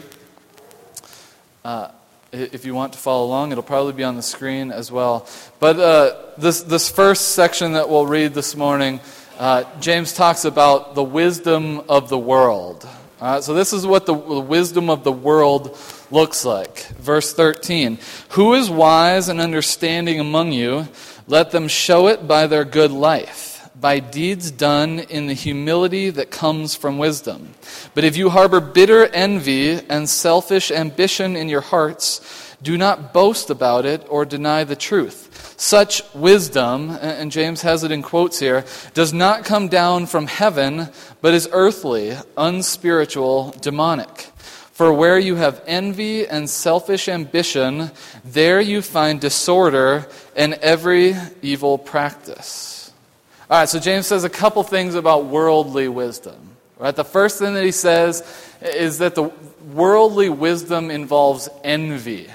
Uh, 1.64 1.90
if 2.32 2.64
you 2.64 2.74
want 2.74 2.94
to 2.94 2.98
follow 2.98 3.26
along, 3.26 3.52
it'll 3.52 3.62
probably 3.62 3.92
be 3.92 4.04
on 4.04 4.16
the 4.16 4.22
screen 4.22 4.72
as 4.72 4.90
well. 4.90 5.28
But 5.60 5.78
uh, 5.78 6.16
this, 6.38 6.62
this 6.62 6.90
first 6.90 7.32
section 7.32 7.72
that 7.72 7.90
we'll 7.90 8.06
read 8.06 8.32
this 8.32 8.56
morning, 8.56 9.00
uh, 9.42 9.64
James 9.80 10.12
talks 10.12 10.44
about 10.44 10.94
the 10.94 11.02
wisdom 11.02 11.80
of 11.88 12.08
the 12.08 12.16
world. 12.16 12.88
so, 13.40 13.54
this 13.54 13.72
is 13.72 13.84
what 13.84 14.06
the, 14.06 14.14
the 14.14 14.38
wisdom 14.38 14.88
of 14.88 15.02
the 15.02 15.10
world 15.10 15.76
looks 16.12 16.44
like. 16.44 16.86
Verse 16.90 17.34
13 17.34 17.98
Who 18.30 18.54
is 18.54 18.70
wise 18.70 19.28
and 19.28 19.40
understanding 19.40 20.20
among 20.20 20.52
you? 20.52 20.86
Let 21.26 21.50
them 21.50 21.66
show 21.66 22.06
it 22.06 22.28
by 22.28 22.46
their 22.46 22.64
good 22.64 22.92
life 22.92 23.68
by 23.74 23.98
deeds 23.98 24.52
done 24.52 25.00
in 25.00 25.26
the 25.26 25.34
humility 25.34 26.10
that 26.10 26.30
comes 26.30 26.76
from 26.76 26.98
wisdom. 26.98 27.52
But 27.96 28.04
if 28.04 28.16
you 28.16 28.30
harbor 28.30 28.60
bitter 28.60 29.06
envy 29.06 29.72
and 29.72 30.08
selfish 30.08 30.70
ambition 30.70 31.34
in 31.34 31.48
your 31.48 31.62
hearts, 31.62 32.20
do 32.62 32.78
not 32.78 33.12
boast 33.12 33.50
about 33.50 33.84
it 33.86 34.06
or 34.08 34.24
deny 34.24 34.62
the 34.62 34.76
truth. 34.76 35.31
Such 35.62 36.02
wisdom, 36.12 36.90
and 36.90 37.30
James 37.30 37.62
has 37.62 37.84
it 37.84 37.92
in 37.92 38.02
quotes 38.02 38.40
here, 38.40 38.64
does 38.94 39.12
not 39.12 39.44
come 39.44 39.68
down 39.68 40.06
from 40.06 40.26
heaven, 40.26 40.88
but 41.20 41.34
is 41.34 41.48
earthly, 41.52 42.16
unspiritual, 42.36 43.54
demonic. 43.60 44.22
For 44.72 44.92
where 44.92 45.20
you 45.20 45.36
have 45.36 45.62
envy 45.68 46.26
and 46.26 46.50
selfish 46.50 47.08
ambition, 47.08 47.92
there 48.24 48.60
you 48.60 48.82
find 48.82 49.20
disorder 49.20 50.08
and 50.34 50.54
every 50.54 51.14
evil 51.42 51.78
practice. 51.78 52.90
All 53.48 53.60
right, 53.60 53.68
so 53.68 53.78
James 53.78 54.08
says 54.08 54.24
a 54.24 54.28
couple 54.28 54.64
things 54.64 54.96
about 54.96 55.26
worldly 55.26 55.86
wisdom. 55.86 56.56
Right? 56.76 56.94
The 56.96 57.04
first 57.04 57.38
thing 57.38 57.54
that 57.54 57.64
he 57.64 57.70
says 57.70 58.24
is 58.60 58.98
that 58.98 59.14
the 59.14 59.30
worldly 59.72 60.28
wisdom 60.28 60.90
involves 60.90 61.48
envy. 61.62 62.28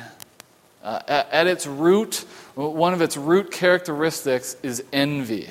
Uh, 0.81 1.01
at, 1.09 1.29
at, 1.33 1.47
its 1.47 1.67
root, 1.67 2.23
one 2.57 2.93
of 2.93 3.01
its 3.01 3.17
root 3.17 3.51
characteristics 3.51 4.55
is 4.63 4.83
envy. 4.91 5.49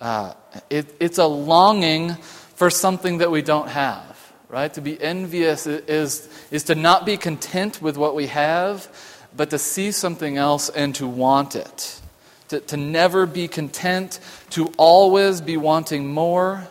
Uh, 0.00 0.34
it, 0.70 0.94
it's 1.00 1.18
a 1.18 1.26
longing 1.26 2.14
for 2.54 2.70
something 2.70 3.18
that 3.18 3.30
we 3.30 3.42
don't 3.42 3.68
have. 3.68 4.02
Right? 4.48 4.72
To 4.74 4.80
be 4.80 5.00
envious 5.02 5.66
is, 5.66 6.28
is 6.50 6.64
to 6.64 6.74
not 6.74 7.04
be 7.04 7.16
content 7.16 7.82
with 7.82 7.96
what 7.96 8.14
we 8.14 8.28
have, 8.28 8.88
but 9.36 9.50
to 9.50 9.58
see 9.58 9.90
something 9.90 10.36
else 10.36 10.68
and 10.68 10.94
to 10.96 11.08
want 11.08 11.56
it 11.56 12.00
to, 12.48 12.60
to 12.60 12.76
never 12.76 13.26
be 13.26 13.48
content, 13.48 14.20
to 14.50 14.72
always 14.76 15.40
be 15.40 15.56
wanting 15.56 16.12
more. 16.12 16.66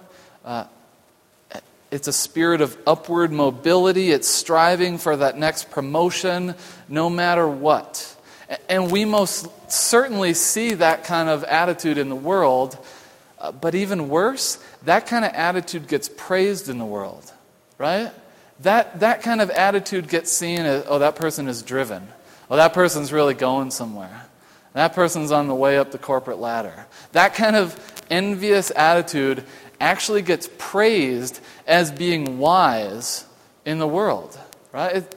Uh, 0.46 0.66
it's 1.92 2.08
a 2.08 2.14
spirit 2.14 2.62
of 2.62 2.78
upward 2.88 3.32
mobility. 3.32 4.12
It's 4.12 4.28
striving 4.28 4.98
for 4.98 5.18
that 5.18 5.38
next 5.38 5.70
promotion, 5.72 6.56
no 6.90 7.10
matter 7.10 7.48
what. 7.48 8.12
And 8.70 8.92
we 8.92 9.06
most 9.06 9.48
certainly 9.72 10.34
see 10.34 10.74
that 10.76 11.04
kind 11.04 11.30
of 11.30 11.44
attitude 11.44 11.98
in 11.98 12.10
the 12.10 12.16
world. 12.16 12.78
Uh, 13.40 13.52
but 13.52 13.76
even 13.76 14.10
worse, 14.10 14.64
that 14.84 15.08
kind 15.08 15.26
of 15.26 15.32
attitude 15.34 15.88
gets 15.88 16.10
praised 16.10 16.70
in 16.70 16.78
the 16.78 16.86
world, 16.86 17.32
right? 17.78 18.12
That, 18.62 19.02
that 19.02 19.22
kind 19.22 19.42
of 19.42 19.50
attitude 19.50 20.08
gets 20.08 20.32
seen 20.32 20.62
as, 20.62 20.86
oh, 20.88 21.00
that 21.00 21.16
person 21.16 21.48
is 21.48 21.62
driven. 21.62 22.08
Oh, 22.50 22.56
that 22.56 22.74
person's 22.74 23.12
really 23.12 23.34
going 23.34 23.72
somewhere. 23.72 24.26
That 24.74 24.94
person's 24.94 25.32
on 25.32 25.48
the 25.48 25.56
way 25.56 25.78
up 25.78 25.92
the 25.92 25.98
corporate 25.98 26.40
ladder. 26.40 26.88
That 27.12 27.36
kind 27.36 27.56
of 27.56 27.80
envious 28.10 28.72
attitude 28.76 29.44
actually 29.80 30.22
gets 30.22 30.50
praised 30.58 31.40
as 31.68 31.92
being 31.92 32.40
wise 32.40 33.26
in 33.66 33.80
the 33.80 33.88
world, 33.88 34.38
right? 34.72 34.98
It, 34.98 35.16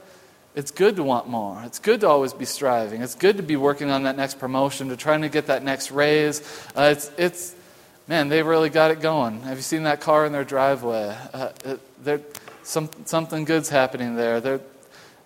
it's 0.57 0.71
good 0.71 0.97
to 0.97 1.03
want 1.03 1.29
more. 1.29 1.63
It's 1.67 1.79
good 1.79 2.01
to 2.01 2.09
always 2.09 2.33
be 2.33 2.47
striving. 2.47 3.03
It's 3.03 3.15
good 3.15 3.37
to 3.37 3.43
be 3.43 3.57
working 3.57 3.91
on 3.91 4.05
that 4.05 4.17
next 4.17 4.39
promotion, 4.39 4.89
to 4.89 4.97
trying 4.97 5.21
to 5.21 5.29
get 5.29 5.49
that 5.49 5.63
next 5.63 5.91
raise. 5.91 6.41
Uh, 6.75 6.95
it's, 6.97 7.11
it's, 7.19 7.55
man, 8.09 8.31
they 8.31 8.43
really 8.43 8.71
got 8.71 8.91
it 8.91 9.01
going. 9.01 9.43
Have 9.43 9.59
you 9.59 9.63
seen 9.63 9.83
that 9.83 10.01
car 10.01 10.25
in 10.25 10.33
their 10.33 10.45
driveway? 10.45 11.15
Uh, 11.35 11.51
it, 12.07 12.41
some, 12.63 12.89
something 13.05 13.45
good's 13.45 13.69
happening 13.69 14.17
there. 14.17 14.61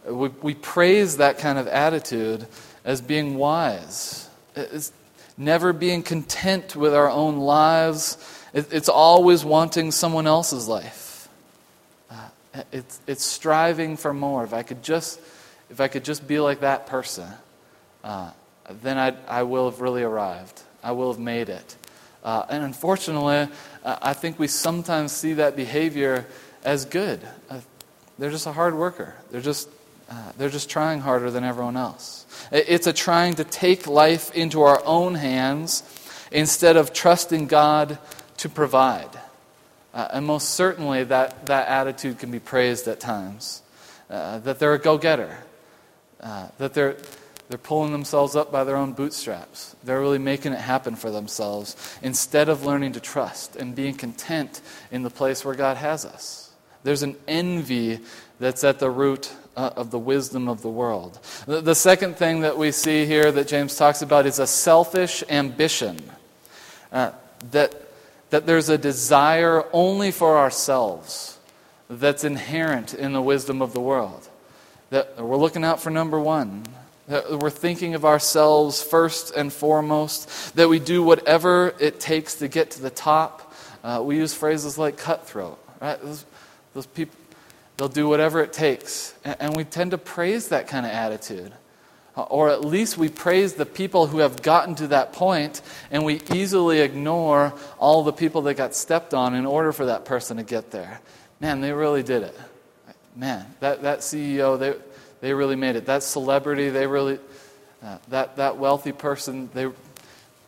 We, 0.04 0.28
we 0.42 0.54
praise 0.54 1.18
that 1.18 1.38
kind 1.38 1.58
of 1.58 1.68
attitude 1.68 2.49
as 2.84 3.00
being 3.00 3.37
wise. 3.37 4.28
It's 4.56 4.92
never 5.38 5.72
being 5.72 6.02
content 6.02 6.75
with 6.75 6.92
our 6.92 7.08
own 7.08 7.38
lives. 7.38 8.18
It's 8.52 8.88
always 8.88 9.44
wanting 9.44 9.92
someone 9.92 10.26
else's 10.26 10.66
life. 10.66 11.10
It's, 12.73 13.00
it's 13.07 13.25
striving 13.25 13.97
for 13.97 14.12
more. 14.12 14.45
If 14.45 14.52
I 14.52 14.62
could 14.62 14.83
just, 14.83 15.21
if 15.71 15.80
I 15.80 15.88
could 15.88 16.04
just 16.04 16.26
be 16.26 16.40
like 16.40 16.61
that 16.61 16.87
person, 16.87 17.28
uh, 18.02 18.30
then 18.83 18.99
I, 18.99 19.14
I 19.28 19.42
will 19.45 19.71
have 19.71 19.80
really 19.80 20.02
arrived. 20.02 20.61
I 20.83 20.92
will 20.92 21.12
have 21.12 21.21
made 21.21 21.49
it. 21.49 21.76
Uh, 22.25 22.45
and 22.49 22.64
unfortunately, 22.64 23.49
uh, 23.85 23.97
I 24.02 24.12
think 24.12 24.38
we 24.38 24.47
sometimes 24.47 25.12
see 25.12 25.35
that 25.35 25.57
behavior 25.57 26.26
as 26.64 26.85
good. 26.85 27.21
Uh, 27.49 27.61
they're 28.19 28.30
just 28.30 28.47
a 28.47 28.52
hard 28.52 28.75
worker. 28.75 29.14
They're 29.30 29.40
just 29.40 29.69
uh, 30.11 30.33
they're 30.37 30.50
just 30.50 30.69
trying 30.69 31.00
harder 31.00 31.30
than 31.30 31.45
everyone 31.45 31.76
else. 31.76 32.26
It's 32.50 32.88
a 32.88 32.92
trying 32.92 33.35
to 33.35 33.45
take 33.45 33.87
life 33.87 34.35
into 34.35 34.62
our 34.62 34.83
own 34.85 35.14
hands 35.14 35.85
instead 36.33 36.76
of 36.76 36.92
trusting 36.92 37.47
God 37.47 37.99
to 38.38 38.49
provide. 38.49 39.11
Uh, 39.92 40.09
and 40.12 40.26
most 40.26 40.50
certainly, 40.50 41.04
that, 41.04 41.47
that 41.47 41.68
attitude 41.68 42.18
can 42.18 42.30
be 42.30 42.38
praised 42.38 42.87
at 42.88 43.00
times. 43.00 43.62
Uh, 44.09 44.38
that 44.40 44.59
they're 44.59 44.75
a 44.75 44.78
go 44.78 44.99
getter, 44.99 45.38
uh, 46.20 46.49
that 46.59 46.75
they're, 46.75 46.97
they're 47.49 47.59
pulling 47.59 47.92
themselves 47.92 48.35
up 48.35 48.50
by 48.50 48.64
their 48.64 48.76
own 48.76 48.92
bootstraps. 48.92 49.76
They're 49.85 50.00
really 50.00 50.18
making 50.18 50.52
it 50.52 50.61
happen 50.61 50.97
for 50.97 51.11
themselves 51.11 51.99
instead 52.02 52.49
of 52.49 52.64
learning 52.64 52.92
to 52.92 53.00
trust 53.00 53.56
and 53.56 53.75
being 53.75 53.94
content 53.94 54.61
in 54.90 55.02
the 55.02 55.11
place 55.11 55.44
where 55.44 55.54
God 55.54 55.76
has 55.76 56.04
us. 56.04 56.50
There's 56.82 57.02
an 57.02 57.16
envy 57.28 58.00
that's 58.38 58.64
at 58.64 58.78
the 58.78 58.90
root 58.90 59.30
uh, 59.56 59.70
of 59.76 59.90
the 59.90 59.99
wisdom 59.99 60.49
of 60.49 60.62
the 60.62 60.68
world. 60.68 61.18
The, 61.47 61.61
the, 61.61 61.75
second 61.75 62.16
thing 62.16 62.40
that 62.40 62.56
we 62.56 62.73
see 62.73 63.04
here 63.04 63.30
that 63.30 63.49
James 63.49 63.76
talks 63.76 64.00
about 64.00 64.26
is 64.26 64.38
a 64.38 64.47
selfish 64.47 65.23
ambition. 65.28 65.99
Uh, 66.90 67.12
that, 67.50 67.75
that 68.30 68.46
there's 68.46 68.68
a 68.68 68.78
desire 68.78 69.64
only 69.72 70.10
for 70.10 70.38
ourselves 70.38 71.38
that's 71.88 72.25
inherent 72.25 72.94
in 72.94 73.12
the 73.12 73.22
wisdom 73.22 73.60
of 73.60 73.72
the 73.72 73.80
world. 73.80 74.28
That 74.90 75.18
we're 75.18 75.37
looking 75.37 75.64
out 75.64 75.80
for 75.80 75.90
number 75.90 76.18
one. 76.18 76.64
That 77.08 77.38
we're 77.40 77.50
thinking 77.50 77.94
of 77.94 78.04
ourselves 78.04 78.82
first 78.82 79.34
and 79.34 79.52
foremost. 79.52 80.54
That 80.56 80.68
we 80.68 80.78
do 80.78 81.02
whatever 81.02 81.75
it 81.78 82.00
takes 82.00 82.37
to 82.37 82.49
get 82.49 82.70
to 82.72 82.82
the 82.82 82.90
top. 82.90 83.52
Uh, 83.82 84.02
we 84.04 84.16
use 84.16 84.34
phrases 84.34 84.78
like 84.78 84.96
cutthroat. 84.96 85.58
Right? 85.80 86.00
Those, 86.02 86.25
those 86.75 86.87
people 86.87 87.16
They'll 87.80 87.88
do 87.88 88.06
whatever 88.10 88.42
it 88.42 88.52
takes. 88.52 89.14
And 89.25 89.56
we 89.56 89.64
tend 89.64 89.92
to 89.92 89.99
praise 89.99 90.49
that 90.49 90.68
kind 90.68 90.84
of 90.84 90.92
attitude. 90.92 91.50
Uh, 92.17 92.23
or 92.23 92.50
at 92.50 92.64
least 92.64 92.99
we 92.99 93.09
praise 93.09 93.55
the 93.55 93.67
people 93.67 94.09
who 94.09 94.19
have 94.19 94.43
gotten 94.43 94.75
to 94.75 94.88
that 94.88 95.12
point, 95.12 95.62
and 95.90 96.05
we 96.05 96.21
easily 96.33 96.81
ignore 96.81 97.55
all 97.79 98.02
the 98.02 98.12
people 98.12 98.43
that 98.43 98.55
got 98.55 98.75
stepped 98.75 99.14
on 99.14 99.35
in 99.35 99.47
order 99.47 99.73
for 99.73 99.87
that 99.87 100.05
person 100.05 100.37
to 100.37 100.43
get 100.43 100.71
there. 100.71 101.00
Man, 101.38 101.61
they 101.61 101.73
really 101.73 102.02
did 102.02 102.23
it. 102.23 102.38
Man, 103.17 103.47
that, 103.61 103.83
that 103.83 104.00
CEO, 104.00 104.59
they, 104.59 104.75
they 105.21 105.35
really 105.35 105.57
made 105.57 105.76
it. 105.76 105.87
That 105.87 106.02
celebrity, 106.02 106.69
they 106.69 106.87
really, 106.87 107.19
uh, 107.83 107.99
that, 108.09 108.37
that 108.37 108.57
wealthy 108.57 108.93
person, 108.93 109.49
they, 109.55 109.71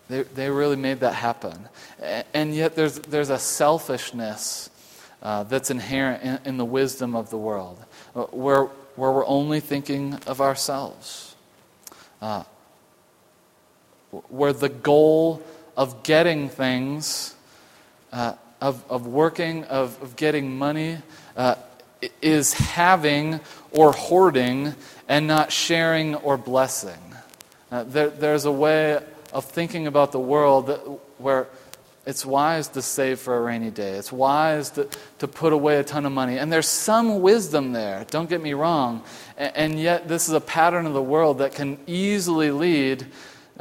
they, 0.09 0.23
they 0.23 0.51
really 0.51 0.77
made 0.77 1.01
that 1.01 1.15
happen. 1.15 1.69
And 2.35 2.55
yet 2.55 2.75
there's, 2.75 2.99
there's 2.99 3.31
a 3.31 3.39
selfishness 3.39 4.71
uh, 5.23 5.45
that's 5.45 5.71
inherent 5.71 6.23
in, 6.23 6.39
in, 6.45 6.57
the 6.57 6.65
wisdom 6.65 7.15
of 7.15 7.31
the 7.31 7.39
world, 7.39 7.79
uh, 8.17 8.25
where, 8.25 8.65
where 8.97 9.13
we're 9.13 9.27
only 9.27 9.61
thinking 9.61 10.15
of 10.27 10.41
ourselves. 10.41 11.32
Uh, 12.23 12.45
where 14.29 14.53
the 14.53 14.69
goal 14.69 15.43
of 15.77 16.05
getting 16.05 16.49
things, 16.49 17.35
uh, 18.13 18.35
of, 18.61 18.85
of 18.89 19.09
working, 19.09 19.65
of, 19.65 20.01
of 20.01 20.15
getting 20.15 20.57
money, 20.57 20.99
uh, 21.37 21.57
is 22.21 22.53
having 22.53 23.41
or 23.73 23.91
hoarding 23.91 24.73
and 25.09 25.27
not 25.27 25.51
sharing 25.51 26.15
or 26.15 26.37
blessing. 26.37 27.01
Uh, 27.73 27.83
there, 27.83 28.11
there's 28.11 28.45
a 28.45 28.53
way 28.53 29.03
of 29.33 29.45
thinking 29.45 29.89
about 29.89 30.13
the 30.13 30.21
world 30.21 30.69
that, 30.69 30.79
where 31.19 31.49
it's 32.05 32.27
wise 32.27 32.69
to 32.69 32.83
save 32.83 33.21
for 33.21 33.37
a 33.37 33.41
rainy 33.41 33.71
day. 33.71 33.93
It's 33.93 34.11
wise 34.11 34.71
to, 34.73 34.89
to 35.21 35.29
put 35.29 35.53
away 35.53 35.79
a 35.79 35.85
ton 35.85 36.05
of 36.05 36.13
money. 36.13 36.39
And 36.39 36.53
there's 36.53 36.67
some 36.67 37.21
wisdom 37.21 37.73
there, 37.73 38.05
don't 38.11 38.29
get 38.29 38.43
me 38.43 38.55
wrong. 38.55 39.05
And, 39.37 39.57
and 39.57 39.81
yet, 39.81 40.09
this 40.09 40.29
is 40.29 40.35
a 40.35 40.41
pattern 40.41 40.87
of 40.87 40.95
the 40.95 41.03
world 41.03 41.39
that 41.39 41.55
can 41.55 41.79
easily 41.87 42.51
lead 42.51 43.07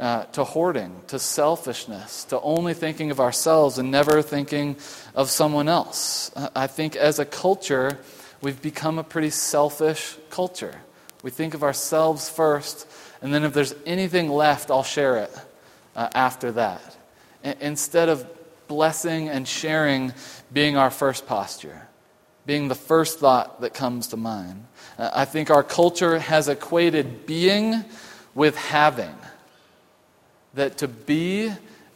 uh, 0.00 0.24
to 0.24 0.42
hoarding, 0.42 1.00
to 1.06 1.18
selfishness, 1.18 2.24
to 2.24 2.40
only 2.40 2.74
thinking 2.74 3.12
of 3.12 3.20
ourselves 3.20 3.78
and 3.78 3.90
never 3.90 4.22
thinking 4.22 4.76
of 5.14 5.30
someone 5.30 5.68
else. 5.68 6.32
I 6.56 6.66
think 6.66 6.96
as 6.96 7.20
a 7.20 7.24
culture, 7.24 7.98
we've 8.40 8.60
become 8.60 8.98
a 8.98 9.04
pretty 9.04 9.30
selfish 9.30 10.16
culture. 10.30 10.80
We 11.22 11.30
think 11.30 11.54
of 11.54 11.62
ourselves 11.62 12.28
first, 12.28 12.88
and 13.20 13.32
then 13.32 13.44
if 13.44 13.54
there's 13.54 13.74
anything 13.86 14.28
left, 14.28 14.70
I'll 14.70 14.82
share 14.82 15.18
it 15.18 15.30
uh, 15.94 16.08
after 16.14 16.50
that. 16.52 16.96
Instead 17.42 18.08
of 18.08 18.26
blessing 18.68 19.28
and 19.28 19.46
sharing 19.46 20.12
being 20.52 20.76
our 20.76 20.90
first 20.90 21.26
posture, 21.26 21.88
being 22.46 22.68
the 22.68 22.74
first 22.74 23.18
thought 23.18 23.60
that 23.60 23.74
comes 23.74 24.08
to 24.08 24.16
mind. 24.16 24.66
Uh, 24.98 25.10
I 25.12 25.24
think 25.24 25.50
our 25.50 25.62
culture 25.62 26.18
has 26.18 26.48
equated 26.48 27.26
being 27.26 27.84
with 28.34 28.56
having. 28.56 29.14
That 30.54 30.78
to 30.78 30.88
be 30.88 31.50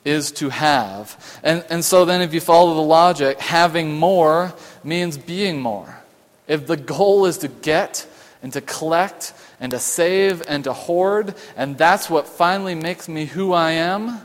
is 0.05 0.33
to 0.33 0.51
have. 0.51 1.41
And, 1.43 1.65
and 1.69 1.85
so 1.85 2.05
then, 2.05 2.23
if 2.23 2.33
you 2.33 2.41
follow 2.41 2.75
the 2.75 2.81
logic, 2.81 3.39
having 3.41 3.99
more 3.99 4.55
means 4.85 5.19
being 5.19 5.61
more. 5.61 5.99
If 6.47 6.67
the 6.67 6.77
goal 6.77 7.27
is 7.27 7.39
to 7.39 7.49
get 7.49 8.07
and 8.43 8.53
to 8.53 8.61
collect 8.61 9.35
and 9.59 9.73
to 9.73 9.79
save 9.79 10.43
and 10.47 10.63
to 10.65 10.73
hoard, 10.73 11.35
and 11.57 11.77
that's 11.77 12.09
what 12.09 12.29
finally 12.29 12.75
makes 12.75 13.09
me 13.09 13.27
who 13.27 13.53
I 13.53 13.73
am, 13.73 14.21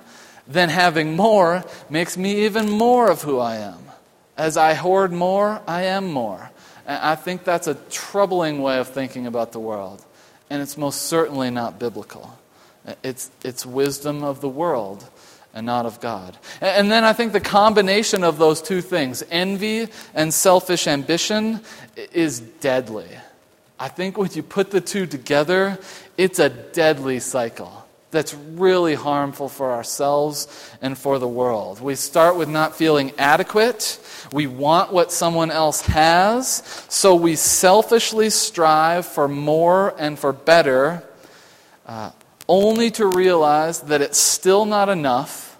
then 0.53 0.70
having 0.70 1.15
more 1.15 1.63
makes 1.89 2.17
me 2.17 2.46
even 2.46 2.70
more 2.70 3.10
of 3.10 3.22
who 3.22 3.39
I 3.39 3.58
am. 3.58 3.79
As 4.38 4.58
I 4.58 4.74
hoard 4.74 5.12
more, 5.12 5.62
I 5.67 5.84
am 5.84 6.12
more. 6.12 6.50
And 6.86 6.98
I 6.98 7.15
think 7.15 7.43
that's 7.43 7.67
a 7.67 7.75
troubling 7.89 8.62
way 8.62 8.79
of 8.79 8.88
thinking 8.88 9.27
about 9.27 9.51
the 9.51 9.60
world, 9.60 10.03
and 10.50 10.62
it's 10.62 10.77
most 10.77 11.03
certainly 11.03 11.50
not 11.50 11.79
biblical. 11.79 12.38
It's, 13.03 13.29
it's 13.43 13.65
wisdom 13.65 14.24
of 14.24 14.41
the 14.41 14.50
world 14.50 15.08
and 15.53 15.65
not 15.65 15.86
of 15.86 16.00
God. 16.00 16.38
And 16.62 16.91
then 16.91 17.03
I 17.03 17.13
think 17.13 17.34
the 17.34 17.39
combination 17.39 18.24
of 18.24 18.38
those 18.38 18.62
two 18.62 18.81
things, 18.81 19.24
envy 19.29 19.89
and 20.15 20.34
selfish 20.34 20.88
ambition, 20.88 21.62
is 21.96 22.39
deadly. 22.39 23.10
I 23.79 23.88
think 23.88 24.17
when 24.17 24.31
you 24.34 24.43
put 24.43 24.72
the 24.72 24.81
two 24.81 25.05
together, 25.05 25.77
it's 26.17 26.39
a 26.39 26.50
deadly 26.50 27.20
cycle 27.20 27.81
that's 28.12 28.34
really 28.34 28.94
harmful 28.94 29.50
for 29.50 29.72
ourselves 29.72 30.48
and 30.82 30.97
for 30.97 31.17
the 31.17 31.28
world. 31.28 31.82
We 31.82 31.95
start 31.95 32.36
with 32.36 32.50
not 32.50 32.76
feeling 32.76 33.13
adequate. 33.17 34.00
We 34.32 34.47
want 34.47 34.91
what 34.91 35.12
someone 35.12 35.50
else 35.50 35.82
has, 35.82 36.62
so 36.89 37.15
we 37.15 37.36
selfishly 37.38 38.30
strive 38.30 39.06
for 39.06 39.28
more 39.28 39.95
and 39.97 40.19
for 40.19 40.34
better. 40.34 41.04
Uh, 41.86 42.12
only 42.47 42.91
to 42.91 43.08
realize 43.08 43.80
that 43.82 44.02
it's 44.02 44.19
still 44.19 44.65
not 44.65 44.89
enough. 44.89 45.58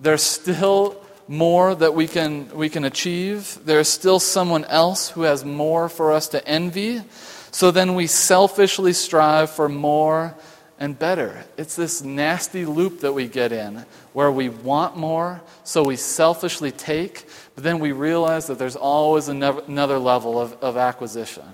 There's 0.00 0.22
still 0.22 1.00
more 1.28 1.74
that 1.74 1.94
we 1.94 2.08
can, 2.08 2.48
we 2.50 2.68
can 2.68 2.84
achieve. 2.84 3.58
There's 3.64 3.88
still 3.88 4.18
someone 4.18 4.64
else 4.64 5.10
who 5.10 5.22
has 5.22 5.44
more 5.44 5.88
for 5.88 6.12
us 6.12 6.28
to 6.28 6.46
envy. 6.46 7.02
So 7.50 7.70
then 7.70 7.94
we 7.94 8.08
selfishly 8.08 8.92
strive 8.92 9.48
for 9.48 9.68
more 9.68 10.34
and 10.78 10.98
better. 10.98 11.44
It's 11.56 11.76
this 11.76 12.02
nasty 12.02 12.64
loop 12.64 13.00
that 13.00 13.12
we 13.12 13.28
get 13.28 13.52
in 13.52 13.84
where 14.12 14.30
we 14.30 14.48
want 14.48 14.96
more, 14.96 15.40
so 15.62 15.82
we 15.82 15.96
selfishly 15.96 16.70
take, 16.70 17.26
but 17.54 17.64
then 17.64 17.78
we 17.78 17.92
realize 17.92 18.46
that 18.48 18.58
there's 18.58 18.76
always 18.76 19.28
another 19.28 19.98
level 19.98 20.40
of, 20.40 20.52
of 20.62 20.76
acquisition. 20.76 21.44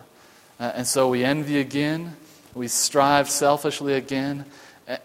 Uh, 0.58 0.72
and 0.74 0.86
so 0.86 1.08
we 1.08 1.24
envy 1.24 1.58
again, 1.58 2.16
we 2.54 2.68
strive 2.68 3.30
selfishly 3.30 3.94
again, 3.94 4.44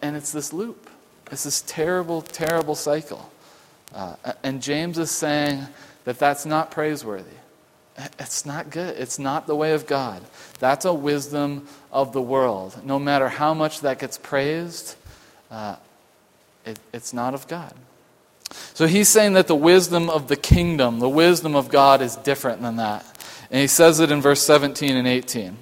and 0.01 0.15
it's 0.15 0.31
this 0.31 0.51
loop. 0.51 0.89
It's 1.31 1.43
this 1.43 1.61
terrible, 1.61 2.21
terrible 2.21 2.75
cycle. 2.75 3.31
Uh, 3.93 4.15
and 4.43 4.61
James 4.61 4.97
is 4.97 5.11
saying 5.11 5.65
that 6.03 6.19
that's 6.19 6.45
not 6.45 6.71
praiseworthy. 6.71 7.37
It's 8.19 8.45
not 8.45 8.69
good. 8.69 8.97
It's 8.97 9.19
not 9.19 9.47
the 9.47 9.55
way 9.55 9.73
of 9.73 9.87
God. 9.87 10.21
That's 10.59 10.85
a 10.85 10.93
wisdom 10.93 11.67
of 11.91 12.11
the 12.11 12.21
world. 12.21 12.77
No 12.83 12.99
matter 12.99 13.29
how 13.29 13.53
much 13.53 13.81
that 13.81 13.99
gets 13.99 14.17
praised, 14.17 14.95
uh, 15.49 15.77
it, 16.65 16.77
it's 16.93 17.13
not 17.13 17.33
of 17.33 17.47
God. 17.47 17.73
So 18.73 18.85
he's 18.85 19.07
saying 19.07 19.33
that 19.33 19.47
the 19.47 19.55
wisdom 19.55 20.09
of 20.09 20.27
the 20.27 20.35
kingdom, 20.35 20.99
the 20.99 21.09
wisdom 21.09 21.55
of 21.55 21.69
God, 21.69 22.01
is 22.01 22.15
different 22.17 22.61
than 22.61 22.77
that. 22.77 23.05
And 23.49 23.61
he 23.61 23.67
says 23.67 23.99
it 23.99 24.11
in 24.11 24.21
verse 24.21 24.41
17 24.41 24.95
and 24.95 25.07
18. 25.07 25.57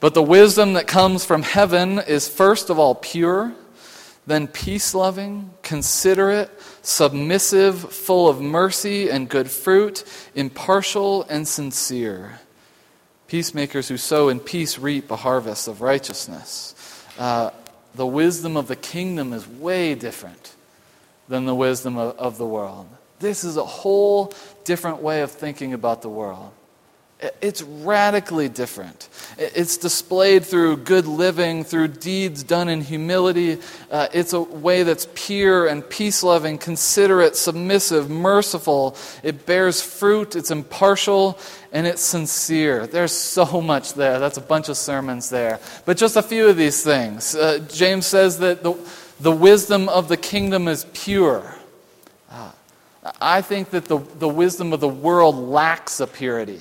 But 0.00 0.12
the 0.12 0.22
wisdom 0.22 0.74
that 0.74 0.86
comes 0.86 1.24
from 1.24 1.42
heaven 1.42 1.98
is 1.98 2.28
first 2.28 2.68
of 2.68 2.78
all 2.78 2.94
pure, 2.94 3.54
then 4.26 4.48
peace 4.48 4.94
loving, 4.94 5.50
considerate, 5.62 6.50
submissive, 6.84 7.92
full 7.92 8.28
of 8.28 8.40
mercy 8.40 9.08
and 9.08 9.28
good 9.28 9.50
fruit, 9.50 10.04
impartial 10.34 11.24
and 11.24 11.48
sincere. 11.48 12.38
Peacemakers 13.26 13.88
who 13.88 13.96
sow 13.96 14.28
in 14.28 14.38
peace 14.38 14.78
reap 14.78 15.10
a 15.10 15.16
harvest 15.16 15.66
of 15.66 15.80
righteousness. 15.80 16.74
Uh, 17.18 17.50
the 17.94 18.06
wisdom 18.06 18.56
of 18.56 18.68
the 18.68 18.76
kingdom 18.76 19.32
is 19.32 19.48
way 19.48 19.94
different 19.94 20.54
than 21.26 21.46
the 21.46 21.54
wisdom 21.54 21.96
of, 21.96 22.16
of 22.18 22.38
the 22.38 22.46
world. 22.46 22.86
This 23.18 23.44
is 23.44 23.56
a 23.56 23.64
whole 23.64 24.32
different 24.64 25.00
way 25.00 25.22
of 25.22 25.30
thinking 25.30 25.72
about 25.72 26.02
the 26.02 26.10
world. 26.10 26.52
It's 27.40 27.62
radically 27.62 28.48
different. 28.48 29.08
It's 29.38 29.76
displayed 29.76 30.44
through 30.44 30.78
good 30.78 31.06
living, 31.06 31.64
through 31.64 31.88
deeds 31.88 32.42
done 32.42 32.68
in 32.68 32.80
humility. 32.80 33.58
Uh, 33.90 34.08
it's 34.12 34.32
a 34.32 34.40
way 34.40 34.82
that's 34.82 35.08
pure 35.14 35.66
and 35.66 35.88
peace 35.88 36.22
loving, 36.22 36.58
considerate, 36.58 37.36
submissive, 37.36 38.10
merciful. 38.10 38.96
It 39.22 39.46
bears 39.46 39.80
fruit, 39.80 40.36
it's 40.36 40.50
impartial, 40.50 41.38
and 41.72 41.86
it's 41.86 42.02
sincere. 42.02 42.86
There's 42.86 43.12
so 43.12 43.60
much 43.60 43.94
there. 43.94 44.18
That's 44.18 44.36
a 44.36 44.42
bunch 44.42 44.68
of 44.68 44.76
sermons 44.76 45.30
there. 45.30 45.60
But 45.84 45.96
just 45.96 46.16
a 46.16 46.22
few 46.22 46.48
of 46.48 46.56
these 46.56 46.82
things. 46.84 47.34
Uh, 47.34 47.58
James 47.68 48.06
says 48.06 48.38
that 48.40 48.62
the, 48.62 48.74
the 49.20 49.32
wisdom 49.32 49.88
of 49.88 50.08
the 50.08 50.16
kingdom 50.16 50.68
is 50.68 50.86
pure. 50.92 51.54
Uh, 52.30 52.52
I 53.20 53.40
think 53.40 53.70
that 53.70 53.86
the, 53.86 53.98
the 54.18 54.28
wisdom 54.28 54.72
of 54.72 54.80
the 54.80 54.88
world 54.88 55.36
lacks 55.36 56.00
a 56.00 56.06
purity. 56.06 56.60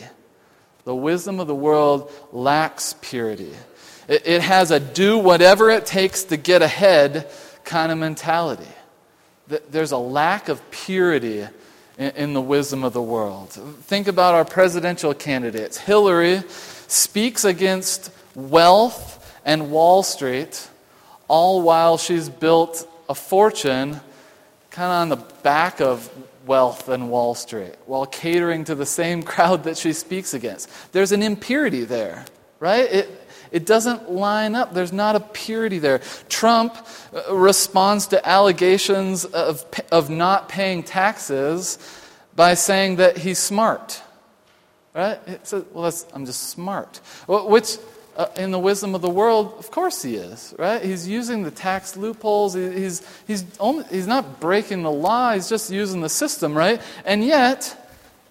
The 0.85 0.95
wisdom 0.95 1.39
of 1.39 1.47
the 1.47 1.55
world 1.55 2.11
lacks 2.31 2.95
purity. 3.01 3.53
It, 4.07 4.27
it 4.27 4.41
has 4.41 4.71
a 4.71 4.79
do 4.79 5.17
whatever 5.17 5.69
it 5.69 5.85
takes 5.85 6.23
to 6.25 6.37
get 6.37 6.61
ahead 6.61 7.29
kind 7.63 7.91
of 7.91 7.97
mentality. 7.97 8.67
There's 9.69 9.91
a 9.91 9.97
lack 9.97 10.49
of 10.49 10.71
purity 10.71 11.47
in, 11.97 12.11
in 12.11 12.33
the 12.33 12.41
wisdom 12.41 12.83
of 12.83 12.93
the 12.93 13.01
world. 13.01 13.51
Think 13.51 14.07
about 14.07 14.35
our 14.35 14.45
presidential 14.45 15.13
candidates. 15.13 15.77
Hillary 15.77 16.43
speaks 16.87 17.45
against 17.45 18.11
wealth 18.35 19.19
and 19.45 19.71
Wall 19.71 20.03
Street, 20.03 20.67
all 21.27 21.61
while 21.61 21.97
she's 21.97 22.29
built 22.29 22.87
a 23.09 23.15
fortune 23.15 23.99
kind 24.69 24.91
of 24.91 25.01
on 25.01 25.09
the 25.09 25.33
back 25.43 25.81
of 25.81 26.09
wealth 26.45 26.89
and 26.89 27.09
Wall 27.09 27.35
Street 27.35 27.75
while 27.85 28.05
catering 28.05 28.63
to 28.65 28.75
the 28.75 28.85
same 28.85 29.23
crowd 29.33 29.63
that 29.63 29.77
she 29.77 29.93
speaks 29.93 30.33
against. 30.33 30.69
There's 30.91 31.11
an 31.11 31.23
impurity 31.23 31.85
there, 31.85 32.25
right? 32.59 32.91
It, 32.91 33.19
it 33.51 33.65
doesn't 33.67 34.11
line 34.11 34.55
up. 34.55 34.73
There's 34.73 34.91
not 34.91 35.15
a 35.15 35.19
purity 35.19 35.77
there. 35.77 36.01
Trump 36.27 36.75
uh, 37.13 37.35
responds 37.35 38.07
to 38.07 38.27
allegations 38.27 39.25
of, 39.25 39.63
of 39.91 40.09
not 40.09 40.49
paying 40.49 40.81
taxes 40.81 41.77
by 42.35 42.55
saying 42.55 42.95
that 42.95 43.17
he's 43.17 43.37
smart. 43.37 44.01
Right? 44.95 45.19
It 45.27 45.47
says, 45.47 45.65
well, 45.71 45.91
I'm 46.13 46.25
just 46.25 46.49
smart. 46.49 46.97
Which, 47.27 47.77
uh, 48.15 48.27
in 48.37 48.51
the 48.51 48.59
wisdom 48.59 48.95
of 48.95 49.01
the 49.01 49.09
world? 49.09 49.55
Of 49.57 49.71
course 49.71 50.01
he 50.01 50.15
is, 50.15 50.53
right? 50.57 50.83
He's 50.83 51.07
using 51.07 51.43
the 51.43 51.51
tax 51.51 51.97
loopholes. 51.97 52.53
He's, 52.53 53.01
he's, 53.27 53.45
only, 53.59 53.85
he's 53.85 54.07
not 54.07 54.39
breaking 54.39 54.83
the 54.83 54.91
law, 54.91 55.33
he's 55.33 55.49
just 55.49 55.71
using 55.71 56.01
the 56.01 56.09
system, 56.09 56.57
right? 56.57 56.81
And 57.05 57.23
yet, 57.23 57.77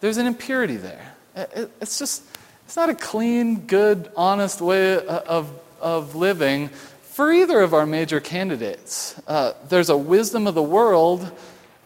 there's 0.01 0.17
an 0.17 0.27
impurity 0.27 0.77
there. 0.77 1.15
It, 1.35 1.71
it's 1.81 1.99
just, 1.99 2.23
it's 2.67 2.77
not 2.77 2.89
a 2.89 2.95
clean, 2.95 3.67
good, 3.67 4.11
honest 4.17 4.61
way 4.61 4.95
uh, 4.95 5.21
of, 5.21 5.51
of 5.81 6.15
living 6.15 6.69
for 7.03 7.33
either 7.33 7.61
of 7.61 7.75
our 7.75 7.85
major 7.85 8.21
candidates. 8.21 9.21
Uh, 9.27 9.53
there's 9.69 9.91
a 9.91 9.97
wisdom 9.97 10.47
of 10.47 10.55
the 10.55 10.63
world 10.63 11.31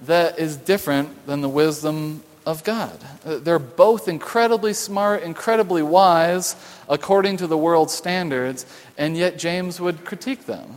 that 0.03 0.39
is 0.39 0.57
different 0.57 1.27
than 1.27 1.41
the 1.41 1.49
wisdom 1.49 2.23
of 2.47 2.63
God. 2.63 2.97
Uh, 3.25 3.39
they're 3.39 3.59
both 3.59 4.07
incredibly 4.07 4.73
smart, 4.73 5.25
incredibly 5.25 5.83
wise, 5.83 6.55
according 6.89 7.39
to 7.39 7.49
the 7.49 7.59
world's 7.59 7.93
standards, 7.93 8.65
and 8.97 9.17
yet 9.17 9.37
James 9.37 9.81
would 9.81 10.05
critique 10.05 10.47
them. 10.47 10.73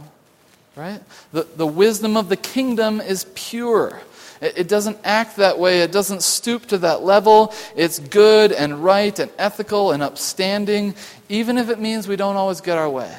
Right? 0.76 1.02
The, 1.32 1.44
the 1.56 1.68
wisdom 1.68 2.18
of 2.18 2.28
the 2.28 2.38
kingdom 2.38 3.00
is 3.00 3.26
pure. 3.36 4.02
It, 4.42 4.60
it 4.60 4.68
doesn't 4.68 4.98
act 5.04 5.38
that 5.38 5.60
way, 5.60 5.82
it 5.82 5.92
doesn't 5.92 6.24
stoop 6.24 6.66
to 6.68 6.80
that 6.80 7.04
level. 7.04 7.54
It's 7.76 8.00
good 8.00 8.52
and 8.52 8.84
right 8.84 9.18
and 9.20 9.32
ethical 9.38 9.92
and 9.92 10.02
upstanding, 10.02 10.96
even 11.30 11.58
if 11.58 11.70
it 11.70 11.80
means 11.80 12.08
we 12.08 12.16
don't 12.16 12.36
always 12.36 12.62
get 12.62 12.78
our 12.78 12.90
way. 12.90 13.16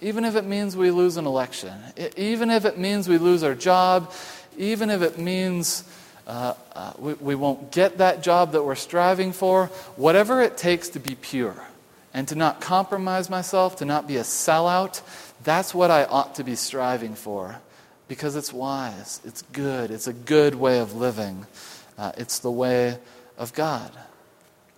Even 0.00 0.24
if 0.24 0.36
it 0.36 0.44
means 0.44 0.76
we 0.76 0.90
lose 0.90 1.16
an 1.16 1.26
election, 1.26 1.72
even 2.16 2.50
if 2.50 2.64
it 2.64 2.76
means 2.76 3.08
we 3.08 3.18
lose 3.18 3.42
our 3.42 3.54
job, 3.54 4.12
even 4.58 4.90
if 4.90 5.00
it 5.00 5.18
means 5.18 5.84
uh, 6.26 6.54
uh, 6.74 6.92
we, 6.98 7.14
we 7.14 7.34
won't 7.34 7.72
get 7.72 7.98
that 7.98 8.22
job 8.22 8.52
that 8.52 8.62
we're 8.62 8.74
striving 8.74 9.32
for, 9.32 9.66
whatever 9.96 10.40
it 10.40 10.56
takes 10.56 10.88
to 10.90 11.00
be 11.00 11.14
pure 11.14 11.56
and 12.14 12.28
to 12.28 12.34
not 12.34 12.60
compromise 12.60 13.30
myself, 13.30 13.76
to 13.76 13.84
not 13.84 14.06
be 14.06 14.16
a 14.16 14.22
sellout, 14.22 15.00
that's 15.44 15.74
what 15.74 15.90
I 15.90 16.04
ought 16.04 16.36
to 16.36 16.44
be 16.44 16.54
striving 16.54 17.14
for 17.14 17.60
because 18.08 18.36
it's 18.36 18.52
wise, 18.52 19.20
it's 19.24 19.42
good, 19.42 19.90
it's 19.90 20.06
a 20.06 20.12
good 20.12 20.54
way 20.54 20.80
of 20.80 20.94
living, 20.94 21.46
uh, 21.96 22.12
it's 22.18 22.40
the 22.40 22.50
way 22.50 22.98
of 23.38 23.54
God. 23.54 23.90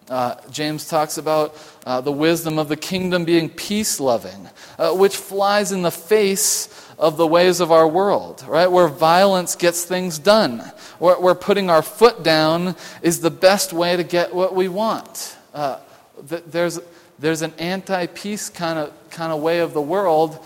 Uh, 0.08 0.34
James 0.50 0.86
talks 0.86 1.16
about 1.16 1.56
uh, 1.86 2.00
the 2.00 2.12
wisdom 2.12 2.58
of 2.58 2.68
the 2.68 2.76
kingdom 2.76 3.24
being 3.24 3.48
peace 3.48 3.98
loving, 3.98 4.48
uh, 4.78 4.92
which 4.92 5.16
flies 5.16 5.72
in 5.72 5.82
the 5.82 5.90
face 5.90 6.68
of 6.98 7.16
the 7.16 7.26
ways 7.26 7.60
of 7.60 7.72
our 7.72 7.88
world, 7.88 8.44
right? 8.46 8.70
Where 8.70 8.88
violence 8.88 9.56
gets 9.56 9.84
things 9.84 10.18
done, 10.18 10.60
where, 10.98 11.18
where 11.18 11.34
putting 11.34 11.70
our 11.70 11.82
foot 11.82 12.22
down 12.22 12.76
is 13.02 13.20
the 13.20 13.30
best 13.30 13.72
way 13.72 13.96
to 13.96 14.04
get 14.04 14.34
what 14.34 14.54
we 14.54 14.68
want. 14.68 15.36
Uh, 15.54 15.78
there's, 16.22 16.78
there's 17.18 17.42
an 17.42 17.54
anti 17.58 18.06
peace 18.06 18.50
kind 18.50 18.78
of, 18.78 18.92
kind 19.10 19.32
of 19.32 19.40
way 19.40 19.60
of 19.60 19.72
the 19.72 19.82
world 19.82 20.44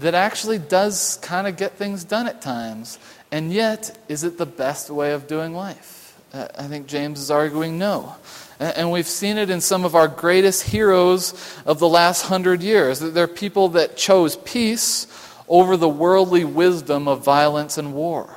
that 0.00 0.14
actually 0.14 0.58
does 0.58 1.18
kind 1.22 1.46
of 1.46 1.56
get 1.56 1.72
things 1.72 2.04
done 2.04 2.26
at 2.26 2.42
times. 2.42 2.98
And 3.32 3.52
yet, 3.52 3.96
is 4.08 4.24
it 4.24 4.38
the 4.38 4.46
best 4.46 4.90
way 4.90 5.12
of 5.12 5.26
doing 5.26 5.54
life? 5.54 6.18
Uh, 6.32 6.48
I 6.58 6.64
think 6.64 6.86
James 6.86 7.20
is 7.20 7.30
arguing 7.30 7.78
no. 7.78 8.14
And 8.58 8.90
we've 8.90 9.06
seen 9.06 9.36
it 9.36 9.50
in 9.50 9.60
some 9.60 9.84
of 9.84 9.94
our 9.94 10.08
greatest 10.08 10.62
heroes 10.62 11.34
of 11.66 11.78
the 11.78 11.88
last 11.88 12.22
hundred 12.22 12.62
years. 12.62 13.00
They're 13.00 13.26
people 13.26 13.68
that 13.70 13.96
chose 13.96 14.36
peace 14.36 15.06
over 15.48 15.76
the 15.76 15.88
worldly 15.88 16.44
wisdom 16.44 17.06
of 17.06 17.22
violence 17.24 17.76
and 17.78 17.94
war. 17.94 18.28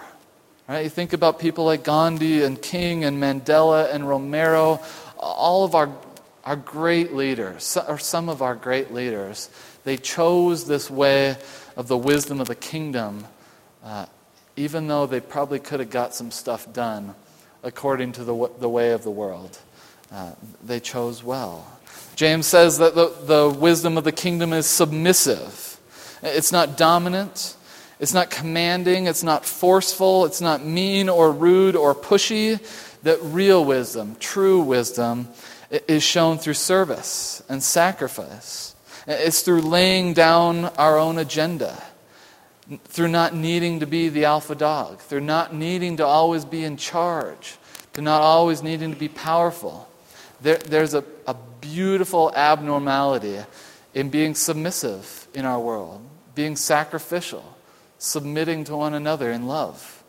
Right? 0.68 0.84
You 0.84 0.90
think 0.90 1.14
about 1.14 1.40
people 1.40 1.66
like 1.66 1.84
Gandhi 1.84 2.44
and 2.44 2.62
King 2.62 3.04
and 3.04 3.22
Mandela 3.22 3.94
and 3.94 4.08
Romero, 4.08 4.80
all 5.18 5.64
of 5.64 5.74
our, 5.74 5.90
our 6.44 6.56
great 6.56 7.14
leaders, 7.14 7.78
or 7.88 7.98
some 7.98 8.30
of 8.30 8.42
our 8.42 8.56
great 8.56 8.94
leaders, 8.94 9.50
they 9.84 9.98
chose 9.98 10.68
this 10.68 10.90
way 10.90 11.38
of 11.76 11.88
the 11.88 11.98
wisdom 11.98 12.40
of 12.40 12.48
the 12.48 12.56
kingdom, 12.56 13.26
uh, 13.84 14.06
even 14.56 14.88
though 14.88 15.06
they 15.06 15.22
probably 15.22 15.60
could 15.60 15.80
have 15.80 15.90
got 15.90 16.14
some 16.14 16.30
stuff 16.30 16.72
done 16.74 17.16
according 17.64 18.12
to 18.12 18.24
the, 18.24 18.50
the 18.60 18.70
way 18.70 18.92
of 18.92 19.04
the 19.04 19.12
world. 19.12 19.58
Uh, 20.12 20.32
they 20.64 20.80
chose 20.80 21.24
well. 21.24 21.68
James 22.16 22.48
says 22.48 22.80
that 22.80 22.96
the, 22.96 23.14
the 23.26 23.50
wisdom 23.50 23.98
of 23.98 24.04
the 24.04 24.12
kingdom 24.12 24.54
is 24.54 24.66
submissive. 24.66 25.80
It's 26.22 26.52
not 26.52 26.78
dominant. 26.78 27.56
It's 28.00 28.14
not 28.14 28.30
commanding. 28.30 29.08
It's 29.08 29.24
not 29.24 29.46
forceful. 29.46 30.26
It's 30.26 30.42
not 30.42 30.66
mean 30.66 31.10
or 31.10 31.32
rude 31.32 31.76
or 31.76 31.94
pushy. 31.94 32.60
That 33.04 33.20
real 33.22 33.64
wisdom, 33.64 34.18
true 34.20 34.62
wisdom, 34.62 35.30
is 35.70 36.04
shown 36.04 36.38
through 36.38 36.56
service 36.56 37.44
and 37.48 37.62
sacrifice. 37.64 38.76
It's 39.08 39.42
through 39.42 39.62
laying 39.62 40.14
down 40.14 40.66
our 40.78 40.98
own 40.98 41.18
agenda, 41.18 41.82
through 42.86 43.08
not 43.08 43.34
needing 43.34 43.80
to 43.80 43.88
be 43.88 44.10
the 44.10 44.26
alpha 44.26 44.56
dog, 44.56 45.00
through 45.00 45.22
not 45.22 45.54
needing 45.54 45.98
to 45.98 46.06
always 46.06 46.46
be 46.46 46.64
in 46.64 46.78
charge, 46.78 47.58
through 47.94 48.04
not 48.04 48.22
always 48.22 48.62
needing 48.62 48.92
to 48.92 49.00
be 49.00 49.08
powerful. 49.08 49.89
There, 50.42 50.58
there's 50.58 50.94
a, 50.94 51.04
a 51.28 51.36
beautiful 51.62 52.34
abnormality 52.34 53.40
in 53.94 54.10
being 54.10 54.36
submissive 54.36 55.28
in 55.34 55.46
our 55.46 55.60
world 55.60 56.02
being 56.40 56.56
sacrificial, 56.56 57.44
submitting 57.98 58.64
to 58.64 58.74
one 58.74 58.94
another 58.94 59.30
in 59.30 59.46
love. 59.46 60.02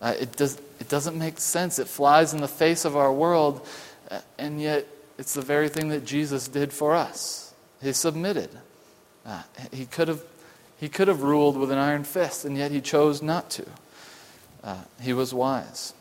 Uh, 0.00 0.14
it, 0.18 0.34
does, 0.34 0.58
it 0.80 0.88
doesn't 0.88 1.18
make 1.18 1.38
sense. 1.38 1.78
It 1.78 1.88
flies 1.88 2.32
in 2.32 2.40
the 2.40 2.48
face 2.48 2.86
of 2.86 2.96
our 2.96 3.12
world, 3.12 3.68
uh, 4.10 4.20
and 4.38 4.62
yet 4.62 4.86
it's 5.18 5.34
the 5.34 5.42
very 5.42 5.68
thing 5.68 5.90
that 5.90 6.06
Jesus 6.06 6.48
did 6.48 6.72
for 6.72 6.94
us. 6.94 7.52
He 7.82 7.92
submitted. 7.92 8.48
Uh, 9.26 9.42
he, 9.72 9.84
could 9.84 10.08
have, 10.08 10.22
he 10.78 10.88
could 10.88 11.08
have 11.08 11.22
ruled 11.22 11.58
with 11.58 11.70
an 11.70 11.76
iron 11.76 12.04
fist, 12.04 12.46
and 12.46 12.56
yet 12.56 12.70
he 12.70 12.80
chose 12.80 13.20
not 13.20 13.50
to. 13.50 13.66
Uh, 14.62 14.84
he 15.02 15.12
was 15.12 15.34
wise. 15.34 15.92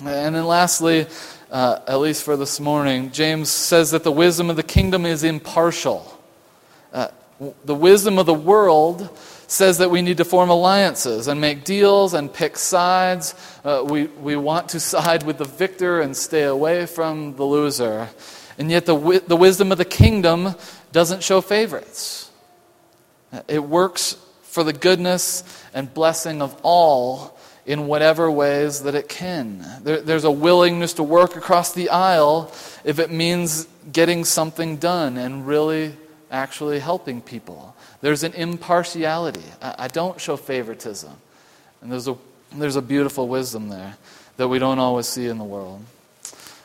And 0.00 0.34
then, 0.34 0.44
lastly, 0.44 1.06
uh, 1.52 1.78
at 1.86 2.00
least 2.00 2.24
for 2.24 2.36
this 2.36 2.58
morning, 2.58 3.12
James 3.12 3.48
says 3.48 3.92
that 3.92 4.02
the 4.02 4.10
wisdom 4.10 4.50
of 4.50 4.56
the 4.56 4.64
kingdom 4.64 5.06
is 5.06 5.22
impartial. 5.22 6.20
Uh, 6.92 7.08
the 7.64 7.76
wisdom 7.76 8.18
of 8.18 8.26
the 8.26 8.34
world 8.34 9.16
says 9.46 9.78
that 9.78 9.90
we 9.90 10.02
need 10.02 10.16
to 10.16 10.24
form 10.24 10.50
alliances 10.50 11.28
and 11.28 11.40
make 11.40 11.62
deals 11.62 12.12
and 12.12 12.32
pick 12.32 12.56
sides. 12.56 13.36
Uh, 13.64 13.84
we, 13.88 14.06
we 14.06 14.34
want 14.34 14.70
to 14.70 14.80
side 14.94 15.22
with 15.22 15.38
the 15.38 15.44
victor 15.44 16.00
and 16.00 16.16
stay 16.16 16.42
away 16.42 16.86
from 16.86 17.36
the 17.36 17.44
loser. 17.44 18.08
And 18.58 18.72
yet, 18.72 18.86
the, 18.86 19.22
the 19.26 19.36
wisdom 19.36 19.70
of 19.70 19.78
the 19.78 19.84
kingdom 19.84 20.56
doesn't 20.90 21.22
show 21.22 21.40
favorites. 21.40 22.32
It 23.46 23.62
works 23.62 24.16
for 24.42 24.64
the 24.64 24.72
goodness 24.72 25.44
and 25.72 25.92
blessing 25.92 26.42
of 26.42 26.58
all 26.62 27.33
in 27.66 27.86
whatever 27.86 28.30
ways 28.30 28.82
that 28.82 28.94
it 28.94 29.08
can. 29.08 29.64
There, 29.82 30.00
there's 30.00 30.24
a 30.24 30.30
willingness 30.30 30.94
to 30.94 31.02
work 31.02 31.36
across 31.36 31.72
the 31.72 31.90
aisle 31.90 32.52
if 32.84 32.98
it 32.98 33.10
means 33.10 33.66
getting 33.92 34.24
something 34.24 34.76
done 34.76 35.16
and 35.16 35.46
really 35.46 35.94
actually 36.30 36.78
helping 36.78 37.20
people. 37.20 37.74
There's 38.00 38.22
an 38.22 38.34
impartiality. 38.34 39.44
I, 39.62 39.74
I 39.78 39.88
don't 39.88 40.20
show 40.20 40.36
favoritism. 40.36 41.12
And 41.80 41.90
there's 41.92 42.08
a, 42.08 42.16
there's 42.52 42.76
a 42.76 42.82
beautiful 42.82 43.28
wisdom 43.28 43.68
there 43.68 43.96
that 44.36 44.48
we 44.48 44.58
don't 44.58 44.78
always 44.78 45.06
see 45.06 45.26
in 45.26 45.38
the 45.38 45.44
world. 45.44 45.82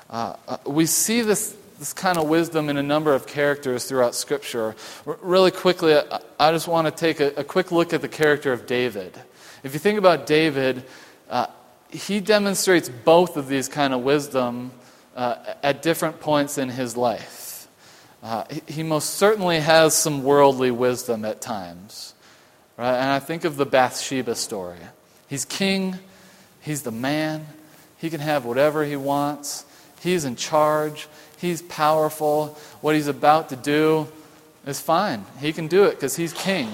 Uh, 0.09 0.35
uh, 0.47 0.57
we 0.65 0.85
see 0.85 1.21
this, 1.21 1.55
this 1.77 1.93
kind 1.93 2.17
of 2.17 2.27
wisdom 2.27 2.67
in 2.67 2.77
a 2.77 2.83
number 2.83 3.13
of 3.13 3.27
characters 3.27 3.85
throughout 3.85 4.15
Scripture. 4.15 4.75
R- 5.05 5.19
really 5.21 5.51
quickly, 5.51 5.95
I, 5.95 6.19
I 6.39 6.51
just 6.51 6.67
want 6.67 6.87
to 6.87 6.91
take 6.91 7.19
a, 7.19 7.27
a, 7.37 7.43
quick 7.43 7.71
look 7.71 7.93
at 7.93 8.01
the 8.01 8.07
character 8.07 8.51
of 8.51 8.65
David. 8.65 9.13
If 9.63 9.73
you 9.73 9.79
think 9.79 9.99
about 9.99 10.25
David, 10.25 10.83
uh, 11.29 11.47
he 11.89 12.19
demonstrates 12.19 12.89
both 12.89 13.35
of 13.37 13.47
these 13.47 13.67
kind 13.67 13.93
of 13.93 14.01
wisdom 14.01 14.71
uh, 15.15 15.35
at 15.63 15.81
different 15.81 16.19
points 16.19 16.57
in 16.57 16.69
his 16.69 16.95
life. 16.95 17.67
Uh, 18.21 18.43
he 18.67 18.83
most 18.83 19.11
certainly 19.11 19.59
has 19.59 19.95
some 19.95 20.23
worldly 20.23 20.71
wisdom 20.71 21.25
at 21.25 21.41
times. 21.41 22.13
Right? 22.77 22.95
And 22.95 23.09
I 23.09 23.19
think 23.19 23.43
of 23.43 23.57
the 23.57 23.65
Bathsheba 23.65 24.35
story. 24.35 24.79
He's 25.27 25.45
king, 25.45 25.99
he's 26.61 26.83
the 26.83 26.91
man, 26.91 27.45
he 27.97 28.09
can 28.09 28.19
have 28.19 28.45
whatever 28.45 28.85
he 28.85 28.95
wants, 28.95 29.65
he's 30.01 30.25
in 30.25 30.35
charge, 30.35 31.07
he's 31.37 31.61
powerful. 31.61 32.57
What 32.81 32.95
he's 32.95 33.07
about 33.07 33.49
to 33.49 33.55
do 33.55 34.07
is 34.65 34.79
fine. 34.79 35.25
He 35.39 35.53
can 35.53 35.67
do 35.67 35.83
it 35.85 35.91
because 35.91 36.15
he's 36.15 36.33
king. 36.33 36.69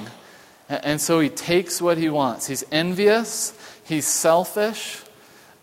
And 0.68 1.00
so 1.00 1.20
he 1.20 1.30
takes 1.30 1.82
what 1.82 1.98
he 1.98 2.10
wants. 2.10 2.48
He's 2.48 2.64
envious, 2.72 3.54
he's 3.84 4.08
selfish, 4.08 5.02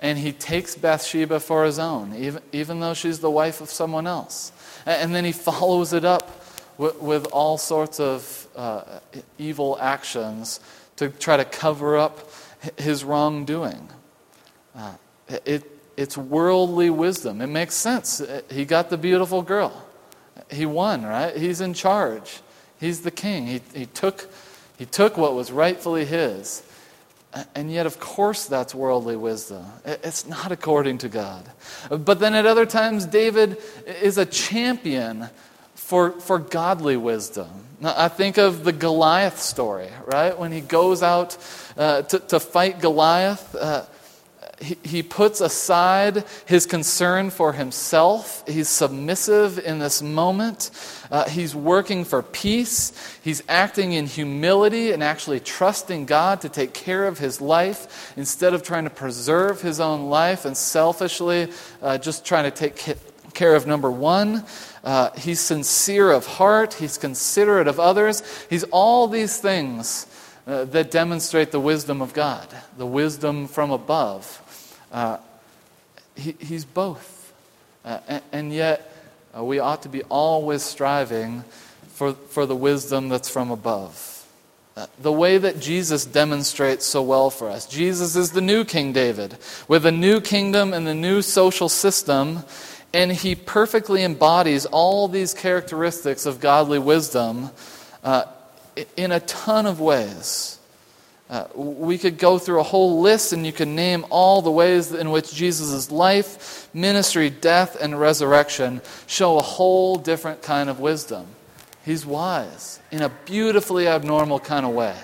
and 0.01 0.19
he 0.19 0.33
takes 0.33 0.75
Bathsheba 0.77 1.41
for 1.41 1.65
his 1.65 1.79
own, 1.79 2.15
even, 2.15 2.43
even 2.53 2.81
though 2.81 2.95
she's 2.95 3.21
the 3.21 3.31
wife 3.31 3.61
of 3.61 3.71
someone 3.71 4.07
else. 4.07 4.53
And 4.87 5.15
then 5.15 5.25
he 5.25 5.33
follows 5.49 5.93
it 5.93 6.05
up 6.05 6.45
with, 6.79 7.01
with 7.01 7.27
all 7.27 7.59
sorts 7.59 8.01
of 8.01 8.49
uh, 8.57 9.01
evil 9.39 9.79
actions 9.81 10.61
to 10.97 11.09
try 11.09 11.37
to 11.37 11.45
cover 11.45 11.97
up 11.97 12.31
his 12.77 13.05
wrongdoing. 13.05 13.89
Uh, 14.75 14.95
it, 15.45 15.65
it's 15.97 16.17
worldly 16.17 16.91
wisdom. 16.91 17.41
It 17.41 17.49
makes 17.49 17.75
sense. 17.75 18.23
He 18.51 18.65
got 18.65 18.91
the 18.91 18.97
beautiful 18.97 19.43
girl. 19.43 19.85
He 20.51 20.67
won, 20.67 21.05
right? 21.05 21.37
He's 21.37 21.61
in 21.61 21.75
charge. 21.75 22.41
He's 22.81 23.03
the 23.03 23.11
king. 23.11 23.47
He, 23.47 23.61
he, 23.75 23.87
took, 23.87 24.29
he 24.79 24.87
took 24.87 25.17
what 25.17 25.35
was 25.35 25.53
rightfully 25.53 26.05
his. 26.05 26.63
And 27.55 27.73
yet, 27.73 27.87
of 27.87 27.99
course, 27.99 28.47
that's 28.47 28.75
worldly 28.75 29.17
wisdom. 29.17 29.65
It's 29.85 30.27
not 30.27 30.53
according 30.53 30.99
to 30.99 31.09
God. 31.09 31.45
But 31.89 32.21
then 32.21 32.35
at 32.35 32.45
other 32.45 32.67
times, 32.67 33.07
David 33.07 33.57
is 33.87 34.19
a 34.19 34.27
champion 34.27 35.31
for, 35.75 36.13
for 36.21 36.39
godly 36.39 36.97
wisdom. 36.97 37.49
Now, 37.81 37.95
I 37.97 38.09
think 38.09 38.39
of 38.39 38.65
the 38.65 38.73
Goliath 38.73 39.41
story, 39.41 39.89
right? 40.07 40.39
When 40.39 40.53
he 40.53 40.61
goes 40.61 41.03
out 41.03 41.37
uh, 41.77 42.03
to, 42.03 42.19
to 42.19 42.39
fight 42.39 42.81
Goliath, 42.81 43.55
uh, 43.55 43.87
he, 44.63 45.03
puts 45.03 45.41
aside 45.41 46.25
his 46.47 46.67
concern 46.67 47.31
for 47.31 47.53
himself. 47.53 48.45
He's 48.47 48.69
submissive 48.69 49.59
in 49.59 49.79
this 49.79 50.03
moment. 50.03 50.71
Uh, 51.11 51.29
he's 51.29 51.55
working 51.55 52.05
for 52.05 52.23
peace. 52.23 52.93
He's 53.23 53.43
acting 53.49 53.93
in 53.93 54.07
humility 54.07 54.93
and 54.93 55.03
actually 55.03 55.41
trusting 55.41 56.07
God 56.07 56.41
to 56.43 56.49
take 56.49 56.73
care 56.73 57.07
of 57.07 57.19
his 57.19 57.41
life 57.41 58.13
instead 58.17 58.55
of 58.55 58.63
trying 58.63 58.85
to 58.85 58.91
preserve 58.91 59.61
his 59.61 59.81
own 59.81 60.09
life 60.09 60.45
and 60.45 60.57
selfishly 60.57 61.49
uh, 61.83 61.99
just 61.99 62.25
trying 62.25 62.45
to 62.45 62.51
take 62.51 62.97
care 63.35 63.55
of 63.55 63.67
number 63.67 63.91
one. 63.91 64.45
Uh, 64.85 65.11
he's 65.19 65.41
sincere 65.41 66.11
of 66.11 66.27
heart. 66.27 66.75
He's 66.75 66.99
considerate 66.99 67.69
of 67.69 67.79
others. 67.79 68.23
He's 68.49 68.65
all 68.65 69.09
these 69.09 69.39
things 69.39 70.07
uh, 70.47 70.65
that 70.67 70.91
demonstrate 70.91 71.53
the 71.53 71.61
wisdom 71.61 72.03
of 72.03 72.13
God, 72.13 72.49
the 72.77 72.87
wisdom 72.87 73.47
from 73.47 73.71
above. 73.71 74.42
Uh, 74.93 75.17
he, 76.15 76.37
he's 76.39 76.65
both. 76.65 77.33
Uh, 77.85 77.99
and, 78.07 78.23
and, 78.31 78.53
yet, 78.53 78.95
uh, 79.37 79.43
we 79.43 79.59
ought 79.59 79.83
to 79.83 79.89
be 79.89 80.03
always 80.05 80.63
striving 80.63 81.43
for, 81.89 82.13
for 82.13 82.47
the 82.47 82.55
wisdom 82.55 83.09
that's 83.09 83.29
from 83.29 83.51
above. 83.51 84.09
Uh, 84.77 84.87
the 85.01 85.13
way 85.13 85.37
that 85.37 85.61
Jesus 85.61 86.05
demonstrates 86.05 86.87
so 86.87 87.03
well 87.03 87.29
for 87.29 87.51
us. 87.51 87.67
Jesus 87.67 88.17
is 88.17 88.33
the 88.33 88.41
new 88.41 88.65
King 88.65 88.93
David 88.93 89.37
with 89.69 89.85
a 89.85 89.93
new 89.93 90.21
kingdom 90.21 90.73
and 90.73 90.87
the 90.87 90.95
new 90.95 91.21
social 91.21 91.69
system, 91.69 92.45
and 92.95 93.13
he 93.13 93.35
perfectly 93.35 94.03
embodies 94.03 94.65
all 94.67 95.09
these 95.09 95.35
characteristics 95.35 96.25
of 96.25 96.41
godly 96.41 96.79
wisdom 96.79 97.51
uh, 98.03 98.25
in 98.97 99.13
a 99.13 99.21
ton 99.21 99.67
of 99.67 99.81
ways. 99.81 100.59
Uh, 101.33 101.47
we 101.55 101.97
could 101.97 102.19
go 102.19 102.39
through 102.39 102.61
a 102.61 102.63
whole 102.63 103.01
list 103.01 103.33
and 103.33 103.47
you 103.47 103.53
can 103.55 103.75
name 103.75 104.05
all 104.11 104.43
the 104.43 104.51
ways 104.51 104.93
in 104.93 105.11
which 105.11 105.33
Jesus' 105.33 105.91
life, 105.91 106.69
ministry, 106.75 107.31
death, 107.31 107.75
and 107.81 107.99
resurrection 107.99 108.83
show 109.07 109.39
a 109.39 109.43
whole 109.43 109.97
different 109.97 110.43
kind 110.43 110.69
of 110.69 110.79
wisdom. 110.79 111.27
He's 111.87 112.05
wise 112.05 112.81
in 112.91 113.01
a 113.01 113.09
beautifully 113.25 113.89
abnormal 113.89 114.41
kind 114.41 114.67
of 114.67 114.73
way, 114.73 114.95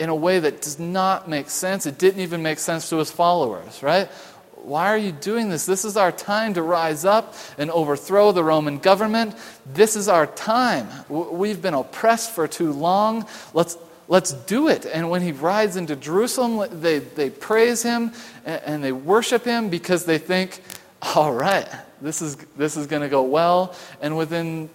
in 0.00 0.08
a 0.08 0.14
way 0.16 0.40
that 0.40 0.62
does 0.62 0.80
not 0.80 1.28
make 1.28 1.48
sense. 1.48 1.86
It 1.86 1.96
didn't 1.96 2.22
even 2.22 2.42
make 2.42 2.58
sense 2.58 2.90
to 2.90 2.96
his 2.96 3.12
followers, 3.12 3.84
right? 3.84 4.08
Why 4.56 4.88
are 4.88 4.98
you 4.98 5.12
doing 5.12 5.48
this? 5.48 5.64
This 5.64 5.84
is 5.84 5.96
our 5.96 6.10
time 6.10 6.54
to 6.54 6.62
rise 6.62 7.04
up 7.04 7.36
and 7.56 7.70
overthrow 7.70 8.32
the 8.32 8.42
Roman 8.42 8.78
government. 8.78 9.36
This 9.64 9.94
is 9.94 10.08
our 10.08 10.26
time. 10.26 10.88
We've 11.08 11.62
been 11.62 11.74
oppressed 11.74 12.32
for 12.32 12.48
too 12.48 12.72
long. 12.72 13.26
Let's, 13.54 13.78
let's 14.10 14.32
do 14.32 14.68
it. 14.68 14.84
And 14.84 15.08
when 15.08 15.22
he 15.22 15.32
rides 15.32 15.76
into 15.76 15.96
Jerusalem, 15.96 16.68
they, 16.82 16.98
they 16.98 17.30
praise 17.30 17.82
him 17.82 18.12
and, 18.44 18.62
and 18.66 18.84
they 18.84 18.92
worship 18.92 19.44
him 19.44 19.70
because 19.70 20.04
they 20.04 20.18
think, 20.18 20.60
all 21.00 21.32
right, 21.32 21.66
this 22.02 22.20
is, 22.20 22.36
this 22.56 22.76
is 22.76 22.86
going 22.86 23.02
to 23.02 23.08
go 23.08 23.22
well. 23.22 23.74
And 24.02 24.18
within 24.18 24.68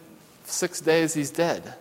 six 0.45 0.79
days, 0.81 1.13
he's 1.13 1.29
dead. 1.29 1.75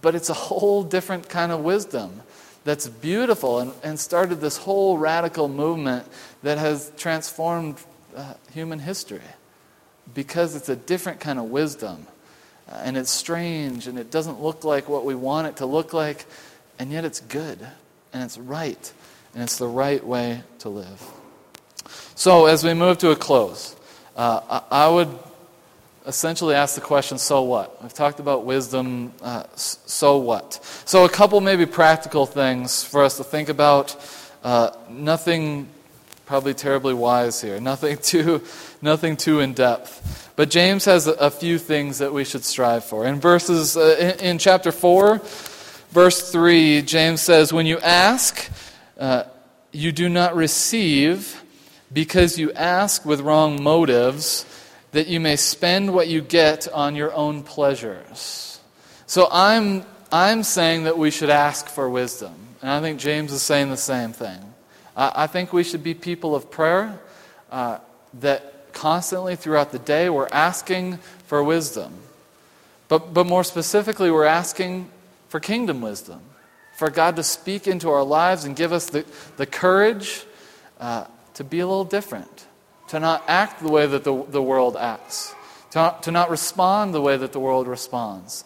But 0.00 0.14
it's 0.14 0.30
a 0.30 0.34
whole 0.34 0.82
different 0.84 1.28
kind 1.28 1.50
of 1.52 1.60
wisdom 1.60 2.22
that's 2.64 2.88
beautiful 2.88 3.58
and, 3.58 3.72
and 3.82 3.98
started 3.98 4.36
this 4.36 4.56
whole 4.56 4.98
radical 4.98 5.48
movement 5.48 6.06
that 6.42 6.58
has 6.58 6.92
transformed 6.96 7.76
uh, 8.16 8.34
human 8.52 8.78
history 8.78 9.20
because 10.14 10.54
it's 10.54 10.68
a 10.68 10.76
different 10.76 11.18
kind 11.18 11.38
of 11.38 11.46
wisdom 11.46 12.06
and 12.68 12.96
it's 12.96 13.10
strange 13.10 13.86
and 13.86 13.98
it 13.98 14.10
doesn't 14.10 14.40
look 14.40 14.64
like 14.64 14.88
what 14.88 15.04
we 15.04 15.14
want 15.14 15.46
it 15.46 15.56
to 15.56 15.66
look 15.66 15.92
like, 15.92 16.24
and 16.78 16.90
yet 16.90 17.04
it's 17.04 17.20
good 17.20 17.58
and 18.12 18.22
it's 18.22 18.38
right 18.38 18.92
and 19.34 19.42
it's 19.42 19.58
the 19.58 19.68
right 19.68 20.04
way 20.04 20.42
to 20.60 20.68
live. 20.68 21.02
So, 22.14 22.46
as 22.46 22.64
we 22.64 22.72
move 22.74 22.98
to 22.98 23.10
a 23.10 23.16
close, 23.16 23.76
uh, 24.16 24.62
I 24.70 24.88
would 24.88 25.10
essentially 26.06 26.54
ask 26.54 26.74
the 26.74 26.80
question 26.80 27.18
so 27.18 27.42
what? 27.42 27.82
We've 27.82 27.92
talked 27.92 28.20
about 28.20 28.44
wisdom, 28.44 29.12
uh, 29.20 29.44
so 29.54 30.16
what? 30.16 30.54
So, 30.86 31.04
a 31.04 31.08
couple 31.08 31.40
maybe 31.40 31.66
practical 31.66 32.24
things 32.24 32.82
for 32.82 33.04
us 33.04 33.18
to 33.18 33.24
think 33.24 33.48
about. 33.48 33.94
Uh, 34.42 34.70
nothing 34.88 35.68
probably 36.26 36.54
terribly 36.54 36.92
wise 36.92 37.40
here, 37.40 37.60
nothing 37.60 37.96
too, 37.96 38.42
nothing 38.82 39.16
too 39.16 39.40
in 39.40 39.54
depth. 39.54 40.32
But 40.36 40.50
James 40.50 40.84
has 40.84 41.06
a, 41.06 41.30
few 41.30 41.58
things 41.58 41.98
that 41.98 42.12
we 42.12 42.24
should 42.24 42.44
strive 42.44 42.84
for. 42.84 43.06
In 43.06 43.20
verses 43.20 43.76
uh, 43.76 43.96
in, 43.98 44.32
in, 44.32 44.38
chapter 44.38 44.70
4, 44.70 45.22
verse 45.90 46.30
3, 46.30 46.82
James 46.82 47.22
says, 47.22 47.52
When 47.52 47.64
you 47.64 47.78
ask, 47.78 48.50
uh, 48.98 49.24
you 49.72 49.92
do 49.92 50.10
not 50.10 50.36
receive 50.36 51.42
because 51.90 52.38
you 52.38 52.52
ask 52.52 53.06
with 53.06 53.20
wrong 53.20 53.62
motives, 53.62 54.44
that 54.92 55.06
you 55.06 55.20
may 55.20 55.36
spend 55.36 55.94
what 55.94 56.08
you 56.08 56.20
get 56.20 56.68
on 56.68 56.96
your 56.96 57.14
own 57.14 57.42
pleasures. 57.42 58.60
So 59.06 59.28
I'm, 59.30 59.84
I'm 60.10 60.42
saying 60.42 60.84
that 60.84 60.98
we 60.98 61.10
should 61.10 61.30
ask 61.30 61.68
for 61.68 61.88
wisdom. 61.88 62.34
And 62.60 62.70
I 62.70 62.80
think 62.80 62.98
James 62.98 63.32
is 63.32 63.42
saying 63.42 63.70
the 63.70 63.76
same 63.76 64.12
thing. 64.12 64.54
I, 64.96 65.26
think 65.26 65.52
we 65.52 65.62
should 65.62 65.82
be 65.82 65.92
people 65.92 66.34
of 66.34 66.50
prayer 66.50 66.98
uh, 67.50 67.78
that 68.14 68.72
constantly 68.72 69.36
throughout 69.36 69.70
the 69.70 69.78
day, 69.78 70.08
we're 70.08 70.28
asking 70.32 70.96
for 71.26 71.42
wisdom. 71.42 71.92
But, 72.88 73.12
but 73.12 73.26
more 73.26 73.44
specifically, 73.44 74.10
we're 74.10 74.24
asking 74.24 74.88
for 75.28 75.40
kingdom 75.40 75.80
wisdom, 75.80 76.20
for 76.76 76.88
God 76.90 77.16
to 77.16 77.22
speak 77.22 77.66
into 77.66 77.90
our 77.90 78.04
lives 78.04 78.44
and 78.44 78.56
give 78.56 78.72
us 78.72 78.88
the, 78.88 79.04
the 79.36 79.46
courage 79.46 80.24
uh, 80.80 81.06
to 81.34 81.44
be 81.44 81.60
a 81.60 81.66
little 81.66 81.84
different, 81.84 82.46
to 82.88 83.00
not 83.00 83.24
act 83.28 83.62
the 83.62 83.70
way 83.70 83.86
that 83.86 84.04
the, 84.04 84.24
the 84.24 84.42
world 84.42 84.76
acts, 84.76 85.34
to 85.72 85.78
not, 85.78 86.02
to 86.04 86.10
not 86.10 86.30
respond 86.30 86.94
the 86.94 87.00
way 87.00 87.16
that 87.16 87.32
the 87.32 87.40
world 87.40 87.66
responds. 87.66 88.44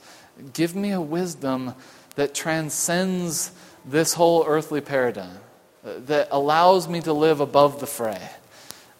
Give 0.52 0.74
me 0.74 0.90
a 0.90 1.00
wisdom 1.00 1.74
that 2.16 2.34
transcends 2.34 3.52
this 3.84 4.14
whole 4.14 4.44
earthly 4.46 4.80
paradigm, 4.80 5.38
that 5.82 6.28
allows 6.30 6.88
me 6.88 7.00
to 7.00 7.12
live 7.12 7.40
above 7.40 7.80
the 7.80 7.86
fray. 7.86 8.20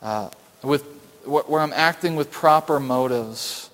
Uh, 0.03 0.31
with 0.63 0.83
where 1.25 1.61
I'm 1.61 1.73
acting 1.73 2.17
with 2.17 2.31
proper 2.31 2.81
motives, 2.81 3.71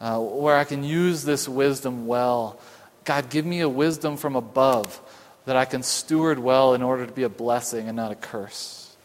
uh, 0.00 0.18
where 0.18 0.56
I 0.56 0.64
can 0.64 0.82
use 0.82 1.24
this 1.24 1.48
wisdom 1.48 2.06
well. 2.06 2.58
God, 3.04 3.30
give 3.30 3.46
me 3.46 3.60
a 3.60 3.68
wisdom 3.68 4.16
from 4.16 4.36
above 4.36 5.00
that 5.44 5.56
I 5.56 5.64
can 5.64 5.82
steward 5.82 6.38
well 6.38 6.74
in 6.74 6.82
order 6.82 7.06
to 7.06 7.12
be 7.12 7.22
a 7.22 7.28
blessing 7.28 7.88
and 7.88 7.96
not 7.96 8.12
a 8.12 8.14
curse. 8.14 8.96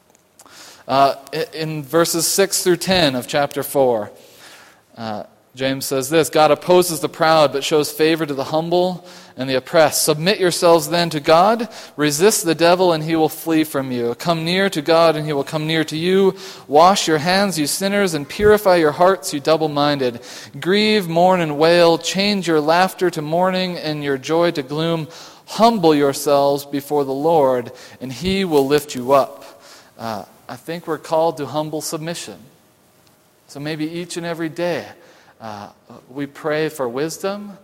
Uh, 0.87 1.15
in 1.53 1.83
verses 1.83 2.27
6 2.27 2.63
through 2.63 2.77
10 2.77 3.15
of 3.15 3.27
chapter 3.27 3.63
4, 3.63 4.11
uh, 4.97 5.23
James 5.55 5.85
says 5.85 6.09
this 6.09 6.29
God 6.29 6.51
opposes 6.51 6.99
the 6.99 7.09
proud, 7.09 7.53
but 7.53 7.63
shows 7.63 7.91
favor 7.91 8.25
to 8.25 8.33
the 8.33 8.43
humble 8.45 9.07
and 9.35 9.49
the 9.49 9.55
oppressed. 9.55 10.03
Submit 10.03 10.39
yourselves 10.39 10.89
then 10.89 11.09
to 11.09 11.19
God. 11.19 11.67
Resist 11.95 12.45
the 12.45 12.55
devil, 12.55 12.93
and 12.93 13.03
he 13.03 13.15
will 13.15 13.29
flee 13.29 13.63
from 13.63 13.91
you. 13.91 14.15
Come 14.15 14.45
near 14.45 14.69
to 14.69 14.81
God, 14.81 15.15
and 15.15 15.25
he 15.25 15.33
will 15.33 15.43
come 15.43 15.67
near 15.67 15.83
to 15.85 15.97
you. 15.97 16.35
Wash 16.67 17.07
your 17.07 17.17
hands, 17.17 17.57
you 17.57 17.67
sinners, 17.67 18.13
and 18.13 18.27
purify 18.27 18.75
your 18.75 18.91
hearts, 18.91 19.33
you 19.33 19.39
double 19.39 19.69
minded. 19.69 20.21
Grieve, 20.59 21.07
mourn, 21.07 21.41
and 21.41 21.57
wail. 21.57 21.97
Change 21.97 22.47
your 22.47 22.61
laughter 22.61 23.09
to 23.09 23.21
mourning 23.21 23.77
and 23.77 24.03
your 24.03 24.17
joy 24.17 24.51
to 24.51 24.63
gloom. 24.63 25.07
Humble 25.45 25.93
yourselves 25.93 26.65
before 26.65 27.03
the 27.03 27.13
Lord, 27.13 27.71
and 27.99 28.11
he 28.11 28.45
will 28.45 28.65
lift 28.65 28.95
you 28.95 29.11
up. 29.11 29.61
Uh, 29.97 30.25
I 30.47 30.55
think 30.55 30.87
we're 30.87 30.97
called 30.97 31.37
to 31.37 31.45
humble 31.45 31.81
submission. 31.81 32.39
So 33.47 33.59
maybe 33.59 33.85
each 33.85 34.17
and 34.17 34.25
every 34.25 34.49
day 34.49 34.87
uh, 35.39 35.69
we 36.09 36.25
pray 36.25 36.69
for 36.69 36.87
wisdom, 36.87 37.57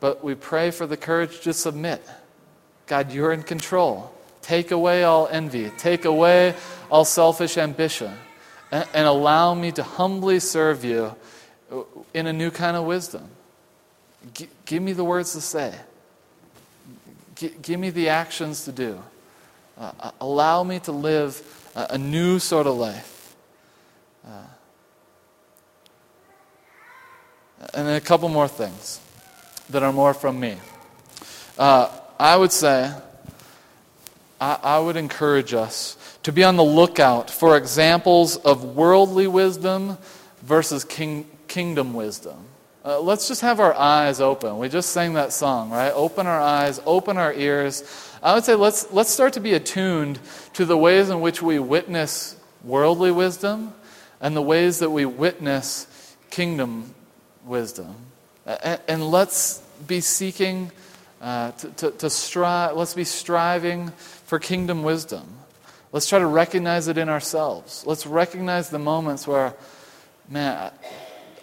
but 0.00 0.24
we 0.24 0.34
pray 0.34 0.70
for 0.70 0.86
the 0.86 0.96
courage 0.96 1.40
to 1.40 1.52
submit. 1.52 2.02
God, 2.86 3.12
you're 3.12 3.32
in 3.32 3.42
control. 3.42 4.12
Take 4.42 4.70
away 4.70 5.04
all 5.04 5.28
envy, 5.28 5.70
take 5.76 6.04
away 6.06 6.54
all 6.90 7.04
selfish 7.04 7.56
ambition, 7.58 8.12
and, 8.72 8.88
and 8.94 9.06
allow 9.06 9.54
me 9.54 9.70
to 9.72 9.82
humbly 9.82 10.40
serve 10.40 10.84
you 10.84 11.14
in 12.14 12.26
a 12.26 12.32
new 12.32 12.50
kind 12.50 12.76
of 12.76 12.84
wisdom. 12.84 13.28
G- 14.34 14.48
give 14.64 14.82
me 14.82 14.92
the 14.92 15.04
words 15.04 15.32
to 15.34 15.40
say, 15.40 15.74
G- 17.36 17.52
give 17.62 17.78
me 17.78 17.90
the 17.90 18.08
actions 18.08 18.64
to 18.64 18.72
do. 18.72 19.02
Uh, 19.78 20.10
allow 20.20 20.62
me 20.62 20.78
to 20.80 20.92
live 20.92 21.40
a, 21.74 21.88
a 21.90 21.98
new 21.98 22.38
sort 22.38 22.66
of 22.66 22.76
life. 22.76 23.34
Uh, 24.26 24.30
and 27.74 27.86
then 27.86 27.96
a 27.96 28.00
couple 28.00 28.28
more 28.28 28.48
things. 28.48 29.00
That 29.70 29.82
are 29.82 29.92
more 29.92 30.14
from 30.14 30.38
me. 30.38 30.56
Uh, 31.58 31.90
I 32.18 32.36
would 32.36 32.52
say, 32.52 32.92
I, 34.40 34.58
I 34.62 34.78
would 34.78 34.96
encourage 34.96 35.54
us 35.54 35.96
to 36.22 36.32
be 36.32 36.44
on 36.44 36.56
the 36.56 36.64
lookout 36.64 37.30
for 37.30 37.56
examples 37.56 38.36
of 38.36 38.76
worldly 38.76 39.26
wisdom 39.26 39.98
versus 40.42 40.84
king, 40.84 41.26
kingdom 41.48 41.94
wisdom. 41.94 42.36
Uh, 42.84 42.98
let's 43.00 43.28
just 43.28 43.42
have 43.42 43.60
our 43.60 43.74
eyes 43.74 44.20
open. 44.20 44.58
We 44.58 44.68
just 44.68 44.90
sang 44.90 45.14
that 45.14 45.32
song, 45.32 45.70
right? 45.70 45.92
Open 45.92 46.26
our 46.26 46.40
eyes, 46.40 46.80
open 46.86 47.18
our 47.18 47.32
ears. 47.32 47.84
I 48.22 48.34
would 48.34 48.44
say 48.44 48.54
let's, 48.54 48.90
let's 48.92 49.10
start 49.10 49.34
to 49.34 49.40
be 49.40 49.52
attuned 49.52 50.18
to 50.54 50.64
the 50.64 50.76
ways 50.76 51.10
in 51.10 51.20
which 51.20 51.42
we 51.42 51.58
witness 51.58 52.36
worldly 52.64 53.10
wisdom 53.10 53.74
and 54.20 54.34
the 54.34 54.42
ways 54.42 54.78
that 54.78 54.90
we 54.90 55.04
witness 55.04 56.16
kingdom 56.30 56.94
wisdom. 57.44 57.94
And, 58.62 58.80
and 58.88 59.10
let's 59.10 59.62
be 59.86 60.00
seeking 60.00 60.72
uh, 61.20 61.52
to, 61.52 61.68
to, 61.70 61.90
to 61.92 62.10
strive, 62.10 62.76
let's 62.76 62.94
be 62.94 63.04
striving 63.04 63.90
for 63.90 64.38
kingdom 64.38 64.82
wisdom. 64.82 65.28
Let's 65.92 66.08
try 66.08 66.18
to 66.18 66.26
recognize 66.26 66.88
it 66.88 66.98
in 66.98 67.08
ourselves. 67.08 67.84
Let's 67.86 68.06
recognize 68.06 68.70
the 68.70 68.78
moments 68.78 69.26
where, 69.26 69.54
man, 70.28 70.72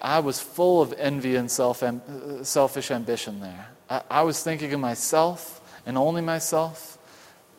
I 0.01 0.19
was 0.19 0.39
full 0.39 0.81
of 0.81 0.93
envy 0.93 1.35
and 1.35 1.51
self, 1.51 1.83
selfish 2.43 2.91
ambition 2.91 3.39
there. 3.39 3.67
I, 3.89 4.01
I, 4.09 4.21
was 4.21 4.41
thinking 4.41 4.73
of 4.73 4.79
myself 4.79 5.61
and 5.85 5.97
only 5.97 6.21
myself. 6.21 6.97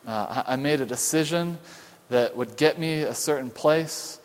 Uh, 0.06 0.42
I, 0.46 0.54
I 0.54 0.56
made 0.56 0.80
a 0.80 0.86
decision 0.86 1.58
that 2.08 2.36
would 2.36 2.56
get 2.56 2.78
me 2.78 3.02
a 3.02 3.14
certain 3.14 3.50
place, 3.50 4.18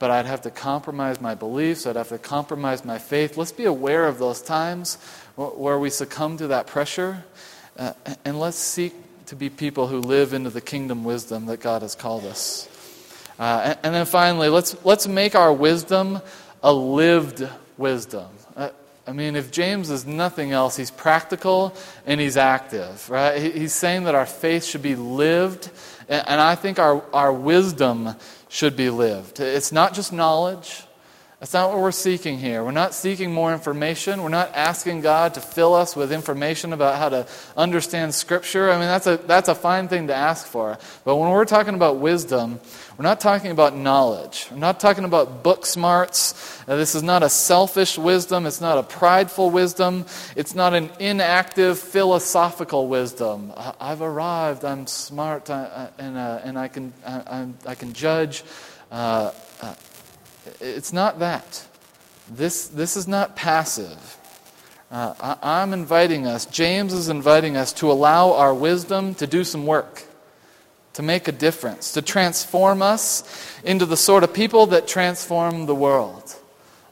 but 0.00 0.10
I'd 0.10 0.26
have 0.26 0.40
to 0.42 0.50
compromise 0.50 1.20
my 1.20 1.36
beliefs, 1.36 1.86
I'd 1.86 1.94
have 1.94 2.08
to 2.08 2.18
compromise 2.18 2.84
my 2.84 2.98
faith. 2.98 3.36
Let's 3.36 3.52
be 3.52 3.66
aware 3.66 4.08
of 4.08 4.18
those 4.18 4.42
times 4.42 4.96
where 5.36 5.78
we 5.78 5.90
succumb 5.90 6.38
to 6.38 6.48
that 6.48 6.66
pressure, 6.66 7.22
uh, 7.78 7.92
and 8.24 8.40
let's 8.40 8.56
seek 8.56 8.94
to 9.26 9.36
be 9.36 9.48
people 9.50 9.86
who 9.86 10.00
live 10.00 10.32
into 10.32 10.50
the 10.50 10.60
kingdom 10.60 11.04
wisdom 11.04 11.46
that 11.46 11.60
God 11.60 11.82
has 11.82 11.94
called 11.94 12.24
us. 12.24 12.66
Uh, 13.38 13.60
and, 13.64 13.78
and, 13.84 13.94
then 13.94 14.06
finally, 14.06 14.48
let's, 14.48 14.74
let's 14.84 15.06
make 15.06 15.34
our 15.34 15.52
wisdom 15.52 16.20
a 16.62 16.72
lived 16.72 17.46
wisdom. 17.76 18.26
Uh, 18.56 18.70
I 19.06 19.12
mean, 19.12 19.36
if 19.36 19.50
James 19.50 19.90
is 19.90 20.06
nothing 20.06 20.52
else, 20.52 20.76
he's 20.76 20.90
practical 20.90 21.74
and 22.06 22.20
he's 22.20 22.36
active, 22.36 23.08
right? 23.08 23.40
He, 23.40 23.50
he's 23.50 23.72
saying 23.72 24.04
that 24.04 24.14
our 24.14 24.26
faith 24.26 24.64
should 24.64 24.82
be 24.82 24.96
lived, 24.96 25.70
and, 26.08 26.26
and 26.26 26.40
I 26.40 26.54
think 26.54 26.78
our, 26.78 27.02
our 27.12 27.32
wisdom 27.32 28.14
should 28.50 28.76
be 28.76 28.90
lived. 28.90 29.40
It's 29.40 29.72
not 29.72 29.94
just 29.94 30.12
knowledge. 30.12 30.82
That's 31.40 31.54
not 31.54 31.70
what 31.70 31.78
we're 31.78 31.90
seeking 31.90 32.38
here. 32.38 32.62
We're 32.62 32.70
not 32.70 32.92
seeking 32.92 33.32
more 33.32 33.50
information. 33.50 34.22
We're 34.22 34.28
not 34.28 34.54
asking 34.54 35.00
God 35.00 35.32
to 35.34 35.40
fill 35.40 35.74
us 35.74 35.96
with 35.96 36.12
information 36.12 36.74
about 36.74 36.98
how 36.98 37.08
to 37.08 37.26
understand 37.56 38.14
Scripture. 38.14 38.70
I 38.70 38.74
mean, 38.74 38.88
that's 38.88 39.06
a, 39.06 39.16
that's 39.16 39.48
a 39.48 39.54
fine 39.54 39.88
thing 39.88 40.08
to 40.08 40.14
ask 40.14 40.46
for. 40.46 40.76
But 41.02 41.16
when 41.16 41.30
we're 41.30 41.46
talking 41.46 41.72
about 41.72 41.96
wisdom, 41.96 42.60
we're 42.98 43.04
not 43.04 43.20
talking 43.20 43.52
about 43.52 43.74
knowledge. 43.74 44.48
We're 44.50 44.58
not 44.58 44.80
talking 44.80 45.04
about 45.04 45.42
book 45.42 45.64
smarts. 45.64 46.62
Uh, 46.68 46.76
this 46.76 46.94
is 46.94 47.02
not 47.02 47.22
a 47.22 47.30
selfish 47.30 47.96
wisdom. 47.96 48.44
It's 48.44 48.60
not 48.60 48.76
a 48.76 48.82
prideful 48.82 49.48
wisdom. 49.48 50.04
It's 50.36 50.54
not 50.54 50.74
an 50.74 50.90
inactive 50.98 51.78
philosophical 51.78 52.86
wisdom. 52.86 53.54
I've 53.80 54.02
arrived. 54.02 54.66
I'm 54.66 54.86
smart. 54.86 55.48
and, 55.48 56.18
uh, 56.18 56.40
and 56.44 56.58
I, 56.58 56.68
can, 56.68 56.92
I, 57.06 57.46
I 57.64 57.74
can 57.74 57.94
judge. 57.94 58.44
Uh, 58.92 59.32
uh 59.62 59.74
it's 60.60 60.92
not 60.92 61.18
that. 61.18 61.66
This, 62.30 62.68
this 62.68 62.96
is 62.96 63.08
not 63.08 63.36
passive. 63.36 64.16
Uh, 64.90 65.14
I, 65.20 65.60
I'm 65.60 65.72
inviting 65.72 66.26
us, 66.26 66.46
James 66.46 66.92
is 66.92 67.08
inviting 67.08 67.56
us 67.56 67.72
to 67.74 67.90
allow 67.90 68.32
our 68.32 68.52
wisdom 68.54 69.14
to 69.16 69.26
do 69.26 69.44
some 69.44 69.66
work, 69.66 70.04
to 70.94 71.02
make 71.02 71.28
a 71.28 71.32
difference, 71.32 71.92
to 71.92 72.02
transform 72.02 72.82
us 72.82 73.22
into 73.64 73.86
the 73.86 73.96
sort 73.96 74.24
of 74.24 74.32
people 74.32 74.66
that 74.66 74.88
transform 74.88 75.66
the 75.66 75.74
world. 75.74 76.34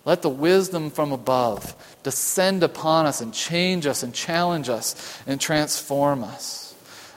Let 0.04 0.22
the 0.22 0.28
wisdom 0.28 0.90
from 0.90 1.12
above 1.12 1.74
descend 2.02 2.62
upon 2.62 3.06
us 3.06 3.20
and 3.20 3.34
change 3.34 3.87
us 3.87 4.02
and 4.02 4.14
challenge 4.14 4.68
us 4.68 5.20
and 5.26 5.40
transform 5.40 6.24
us. 6.24 6.67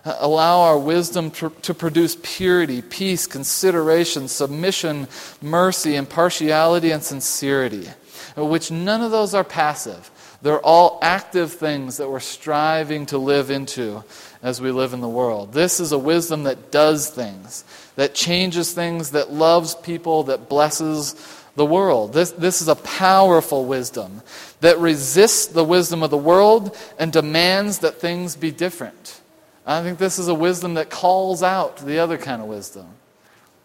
Allow 0.03 0.61
our 0.61 0.79
wisdom 0.79 1.29
to, 1.31 1.51
to, 1.61 1.73
produce 1.73 2.17
purity, 2.23 2.81
peace, 2.81 3.27
consideration, 3.27 4.27
submission, 4.27 5.07
mercy, 5.41 5.95
impartiality, 5.95 6.89
and 6.89 7.03
sincerity, 7.03 7.87
which 8.35 8.71
none 8.71 9.01
of 9.01 9.11
those 9.11 9.35
are 9.35 9.43
passive. 9.43 10.09
They're 10.41 10.59
all 10.61 10.97
active 11.03 11.53
things 11.53 11.97
that 11.97 12.09
we're 12.09 12.19
striving 12.19 13.05
to 13.07 13.19
live 13.19 13.51
into 13.51 14.03
as 14.41 14.59
we 14.59 14.71
live 14.71 14.93
in 14.93 15.01
the 15.01 15.07
world. 15.07 15.53
This 15.53 15.79
is 15.79 15.91
a 15.91 15.99
wisdom 15.99 16.43
that 16.43 16.71
does 16.71 17.09
things, 17.09 17.63
that 17.95 18.15
changes 18.15 18.73
things, 18.73 19.11
that 19.11 19.31
loves 19.31 19.75
people, 19.75 20.23
that 20.23 20.49
blesses 20.49 21.13
the 21.55 21.65
world. 21.65 22.13
This, 22.13 22.31
this 22.31 22.61
is 22.61 22.67
a 22.67 22.75
powerful 22.75 23.65
wisdom 23.65 24.23
that 24.61 24.79
resists 24.79 25.47
the 25.47 25.63
wisdom 25.63 26.01
of 26.01 26.09
the 26.09 26.17
world 26.17 26.75
and 26.97 27.13
demands 27.13 27.79
that 27.79 27.99
things 27.99 28.35
be 28.35 28.49
different. 28.49 29.20
I 29.65 29.83
think 29.83 29.99
this 29.99 30.17
is 30.17 30.27
a 30.27 30.33
wisdom 30.33 30.73
that 30.75 30.89
calls 30.89 31.43
out 31.43 31.77
the 31.77 31.99
other 31.99 32.17
kind 32.17 32.41
of 32.41 32.47
wisdom. 32.47 32.87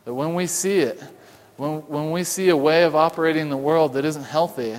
That 0.04 0.14
when 0.14 0.34
we 0.34 0.46
see 0.46 0.78
it, 0.78 1.02
when, 1.56 1.78
when 1.88 2.10
we 2.10 2.22
see 2.24 2.48
a 2.50 2.56
way 2.56 2.84
of 2.84 2.94
operating 2.94 3.42
in 3.42 3.48
the 3.48 3.56
world 3.56 3.94
that 3.94 4.04
isn't 4.04 4.24
healthy, 4.24 4.78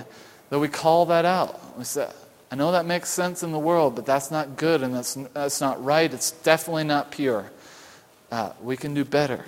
that 0.50 0.58
we 0.58 0.68
call 0.68 1.06
that 1.06 1.24
out. 1.24 1.76
We 1.76 1.84
say, 1.84 2.08
I 2.50 2.54
know 2.54 2.72
that 2.72 2.86
makes 2.86 3.10
sense 3.10 3.42
in 3.42 3.52
the 3.52 3.58
world, 3.58 3.94
but 3.94 4.06
that's 4.06 4.30
not 4.30 4.56
good 4.56 4.82
and 4.82 4.94
that's, 4.94 5.14
that's 5.34 5.60
not 5.60 5.82
right. 5.84 6.12
It's 6.12 6.30
definitely 6.30 6.84
not 6.84 7.10
pure. 7.10 7.50
Uh, 8.30 8.52
we 8.62 8.76
can 8.76 8.94
do 8.94 9.04
better. 9.04 9.44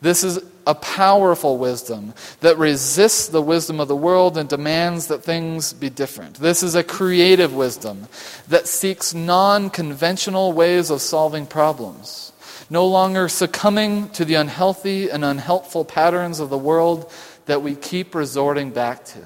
This 0.00 0.22
is 0.24 0.40
a 0.66 0.74
powerful 0.74 1.58
wisdom 1.58 2.12
that 2.40 2.58
resists 2.58 3.28
the 3.28 3.40
wisdom 3.40 3.78
of 3.78 3.88
the 3.88 3.96
world 3.96 4.36
and 4.36 4.48
demands 4.48 5.06
that 5.06 5.22
things 5.22 5.72
be 5.72 5.88
different. 5.88 6.34
This 6.34 6.62
is 6.62 6.74
a 6.74 6.82
creative 6.82 7.54
wisdom 7.54 8.08
that 8.48 8.66
seeks 8.66 9.14
non 9.14 9.70
conventional 9.70 10.52
ways 10.52 10.90
of 10.90 11.00
solving 11.00 11.46
problems, 11.46 12.32
no 12.68 12.86
longer 12.86 13.28
succumbing 13.28 14.10
to 14.10 14.24
the 14.24 14.34
unhealthy 14.34 15.08
and 15.08 15.24
unhelpful 15.24 15.84
patterns 15.84 16.40
of 16.40 16.50
the 16.50 16.58
world 16.58 17.10
that 17.46 17.62
we 17.62 17.76
keep 17.76 18.14
resorting 18.14 18.70
back 18.70 19.04
to. 19.04 19.18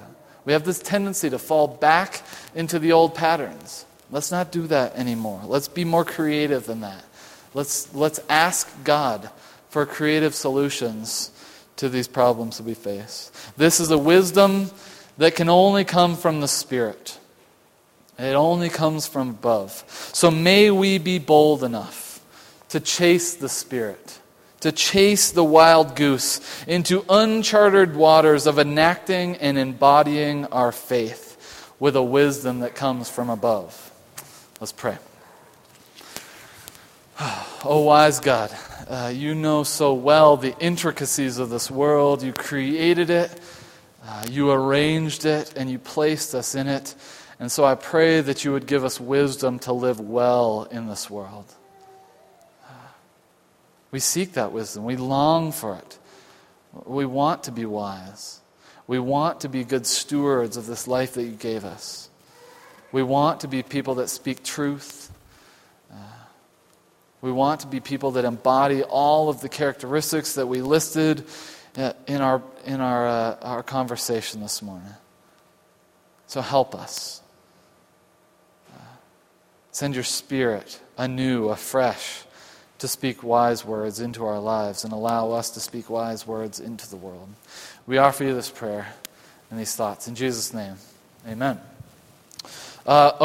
We 0.45 0.53
have 0.53 0.63
this 0.63 0.79
tendency 0.79 1.29
to 1.29 1.39
fall 1.39 1.67
back 1.67 2.21
into 2.55 2.79
the 2.79 2.91
old 2.91 3.15
patterns. 3.15 3.85
Let's 4.11 4.31
not 4.31 4.51
do 4.51 4.67
that 4.67 4.95
anymore. 4.95 5.41
Let's 5.45 5.67
be 5.67 5.85
more 5.85 6.05
creative 6.05 6.65
than 6.65 6.81
that. 6.81 7.03
Let's, 7.53 7.93
let's 7.93 8.19
ask 8.29 8.71
God 8.83 9.29
for 9.71 9.85
creative 9.85 10.35
solutions 10.35 11.31
to 11.77 11.87
these 11.87 12.07
problems 12.07 12.57
that 12.57 12.65
we 12.65 12.73
face. 12.73 13.31
This 13.55 13.79
is 13.79 13.89
a 13.89 13.97
wisdom 13.97 14.69
that 15.17 15.35
can 15.35 15.47
only 15.47 15.85
come 15.85 16.17
from 16.17 16.41
the 16.41 16.47
Spirit. 16.47 17.17
It 18.19 18.33
only 18.33 18.67
comes 18.67 19.07
from 19.07 19.29
above. 19.29 19.85
So 20.13 20.29
may 20.29 20.71
we 20.71 20.97
be 20.97 21.19
bold 21.19 21.63
enough 21.63 22.19
to 22.69 22.81
chase 22.81 23.35
the 23.35 23.47
Spirit, 23.47 24.19
to 24.59 24.73
chase 24.73 25.31
the 25.31 25.43
wild 25.43 25.95
goose 25.95 26.41
into 26.67 27.05
uncharted 27.09 27.95
waters 27.95 28.47
of 28.47 28.59
enacting 28.59 29.37
and 29.37 29.57
embodying 29.57 30.47
our 30.47 30.73
faith 30.73 31.73
with 31.79 31.95
a 31.95 32.03
wisdom 32.03 32.59
that 32.59 32.75
comes 32.75 33.09
from 33.09 33.29
above. 33.29 33.89
Let's 34.59 34.73
pray. 34.73 34.97
Oh, 37.63 37.83
wise 37.83 38.19
God. 38.19 38.49
Uh, 38.87 39.11
you 39.13 39.35
know 39.35 39.63
so 39.63 39.93
well 39.93 40.37
the 40.37 40.57
intricacies 40.59 41.37
of 41.37 41.49
this 41.49 41.69
world. 41.69 42.23
You 42.23 42.33
created 42.33 43.09
it, 43.09 43.39
uh, 44.05 44.25
you 44.29 44.51
arranged 44.51 45.25
it, 45.25 45.53
and 45.55 45.69
you 45.69 45.77
placed 45.79 46.33
us 46.33 46.55
in 46.55 46.67
it. 46.67 46.95
And 47.39 47.51
so 47.51 47.63
I 47.63 47.75
pray 47.75 48.21
that 48.21 48.43
you 48.43 48.51
would 48.51 48.67
give 48.67 48.83
us 48.83 48.99
wisdom 48.99 49.59
to 49.59 49.73
live 49.73 49.99
well 49.99 50.67
in 50.71 50.87
this 50.87 51.09
world. 51.09 51.45
We 53.91 53.99
seek 53.99 54.33
that 54.33 54.51
wisdom, 54.51 54.85
we 54.85 54.95
long 54.95 55.51
for 55.51 55.75
it. 55.75 55.97
We 56.85 57.05
want 57.05 57.43
to 57.43 57.51
be 57.51 57.65
wise. 57.65 58.39
We 58.87 58.99
want 58.99 59.41
to 59.41 59.49
be 59.49 59.63
good 59.63 59.85
stewards 59.85 60.57
of 60.57 60.65
this 60.65 60.87
life 60.87 61.13
that 61.15 61.23
you 61.23 61.31
gave 61.31 61.65
us. 61.65 62.09
We 62.91 63.03
want 63.03 63.41
to 63.41 63.47
be 63.47 63.63
people 63.63 63.95
that 63.95 64.09
speak 64.09 64.43
truth 64.43 65.10
we 67.21 67.31
want 67.31 67.61
to 67.61 67.67
be 67.67 67.79
people 67.79 68.11
that 68.11 68.25
embody 68.25 68.83
all 68.83 69.29
of 69.29 69.41
the 69.41 69.49
characteristics 69.49 70.35
that 70.35 70.47
we 70.47 70.61
listed 70.61 71.23
uh, 71.77 71.93
in 72.07 72.21
our, 72.21 72.41
in 72.65 72.81
our, 72.81 73.07
uh, 73.07 73.37
our 73.41 73.63
conversation 73.63 74.41
this 74.41 74.61
morning. 74.61 74.93
So 76.27 76.41
help 76.41 76.73
us. 76.73 77.21
Uh, 78.73 78.79
send 79.71 79.93
your 79.93 80.03
spirit 80.03 80.79
anew, 80.97 81.49
afresh, 81.49 82.23
to 82.79 82.87
speak 82.87 83.21
wise 83.21 83.63
words 83.63 83.99
into 83.99 84.25
our 84.25 84.39
lives 84.39 84.83
and 84.83 84.91
allow 84.91 85.31
us 85.31 85.51
to 85.51 85.59
speak 85.59 85.89
wise 85.89 86.25
words 86.25 86.59
into 86.59 86.89
the 86.89 86.95
world. 86.95 87.29
We 87.85 87.99
offer 87.99 88.23
you 88.23 88.33
this 88.33 88.49
prayer 88.49 88.87
and 89.51 89.59
these 89.59 89.75
thoughts. 89.75 90.07
In 90.07 90.15
Jesus' 90.15 90.51
name, 90.51 90.77
amen. 91.27 91.61
Uh, 92.85 93.11
okay. 93.13 93.19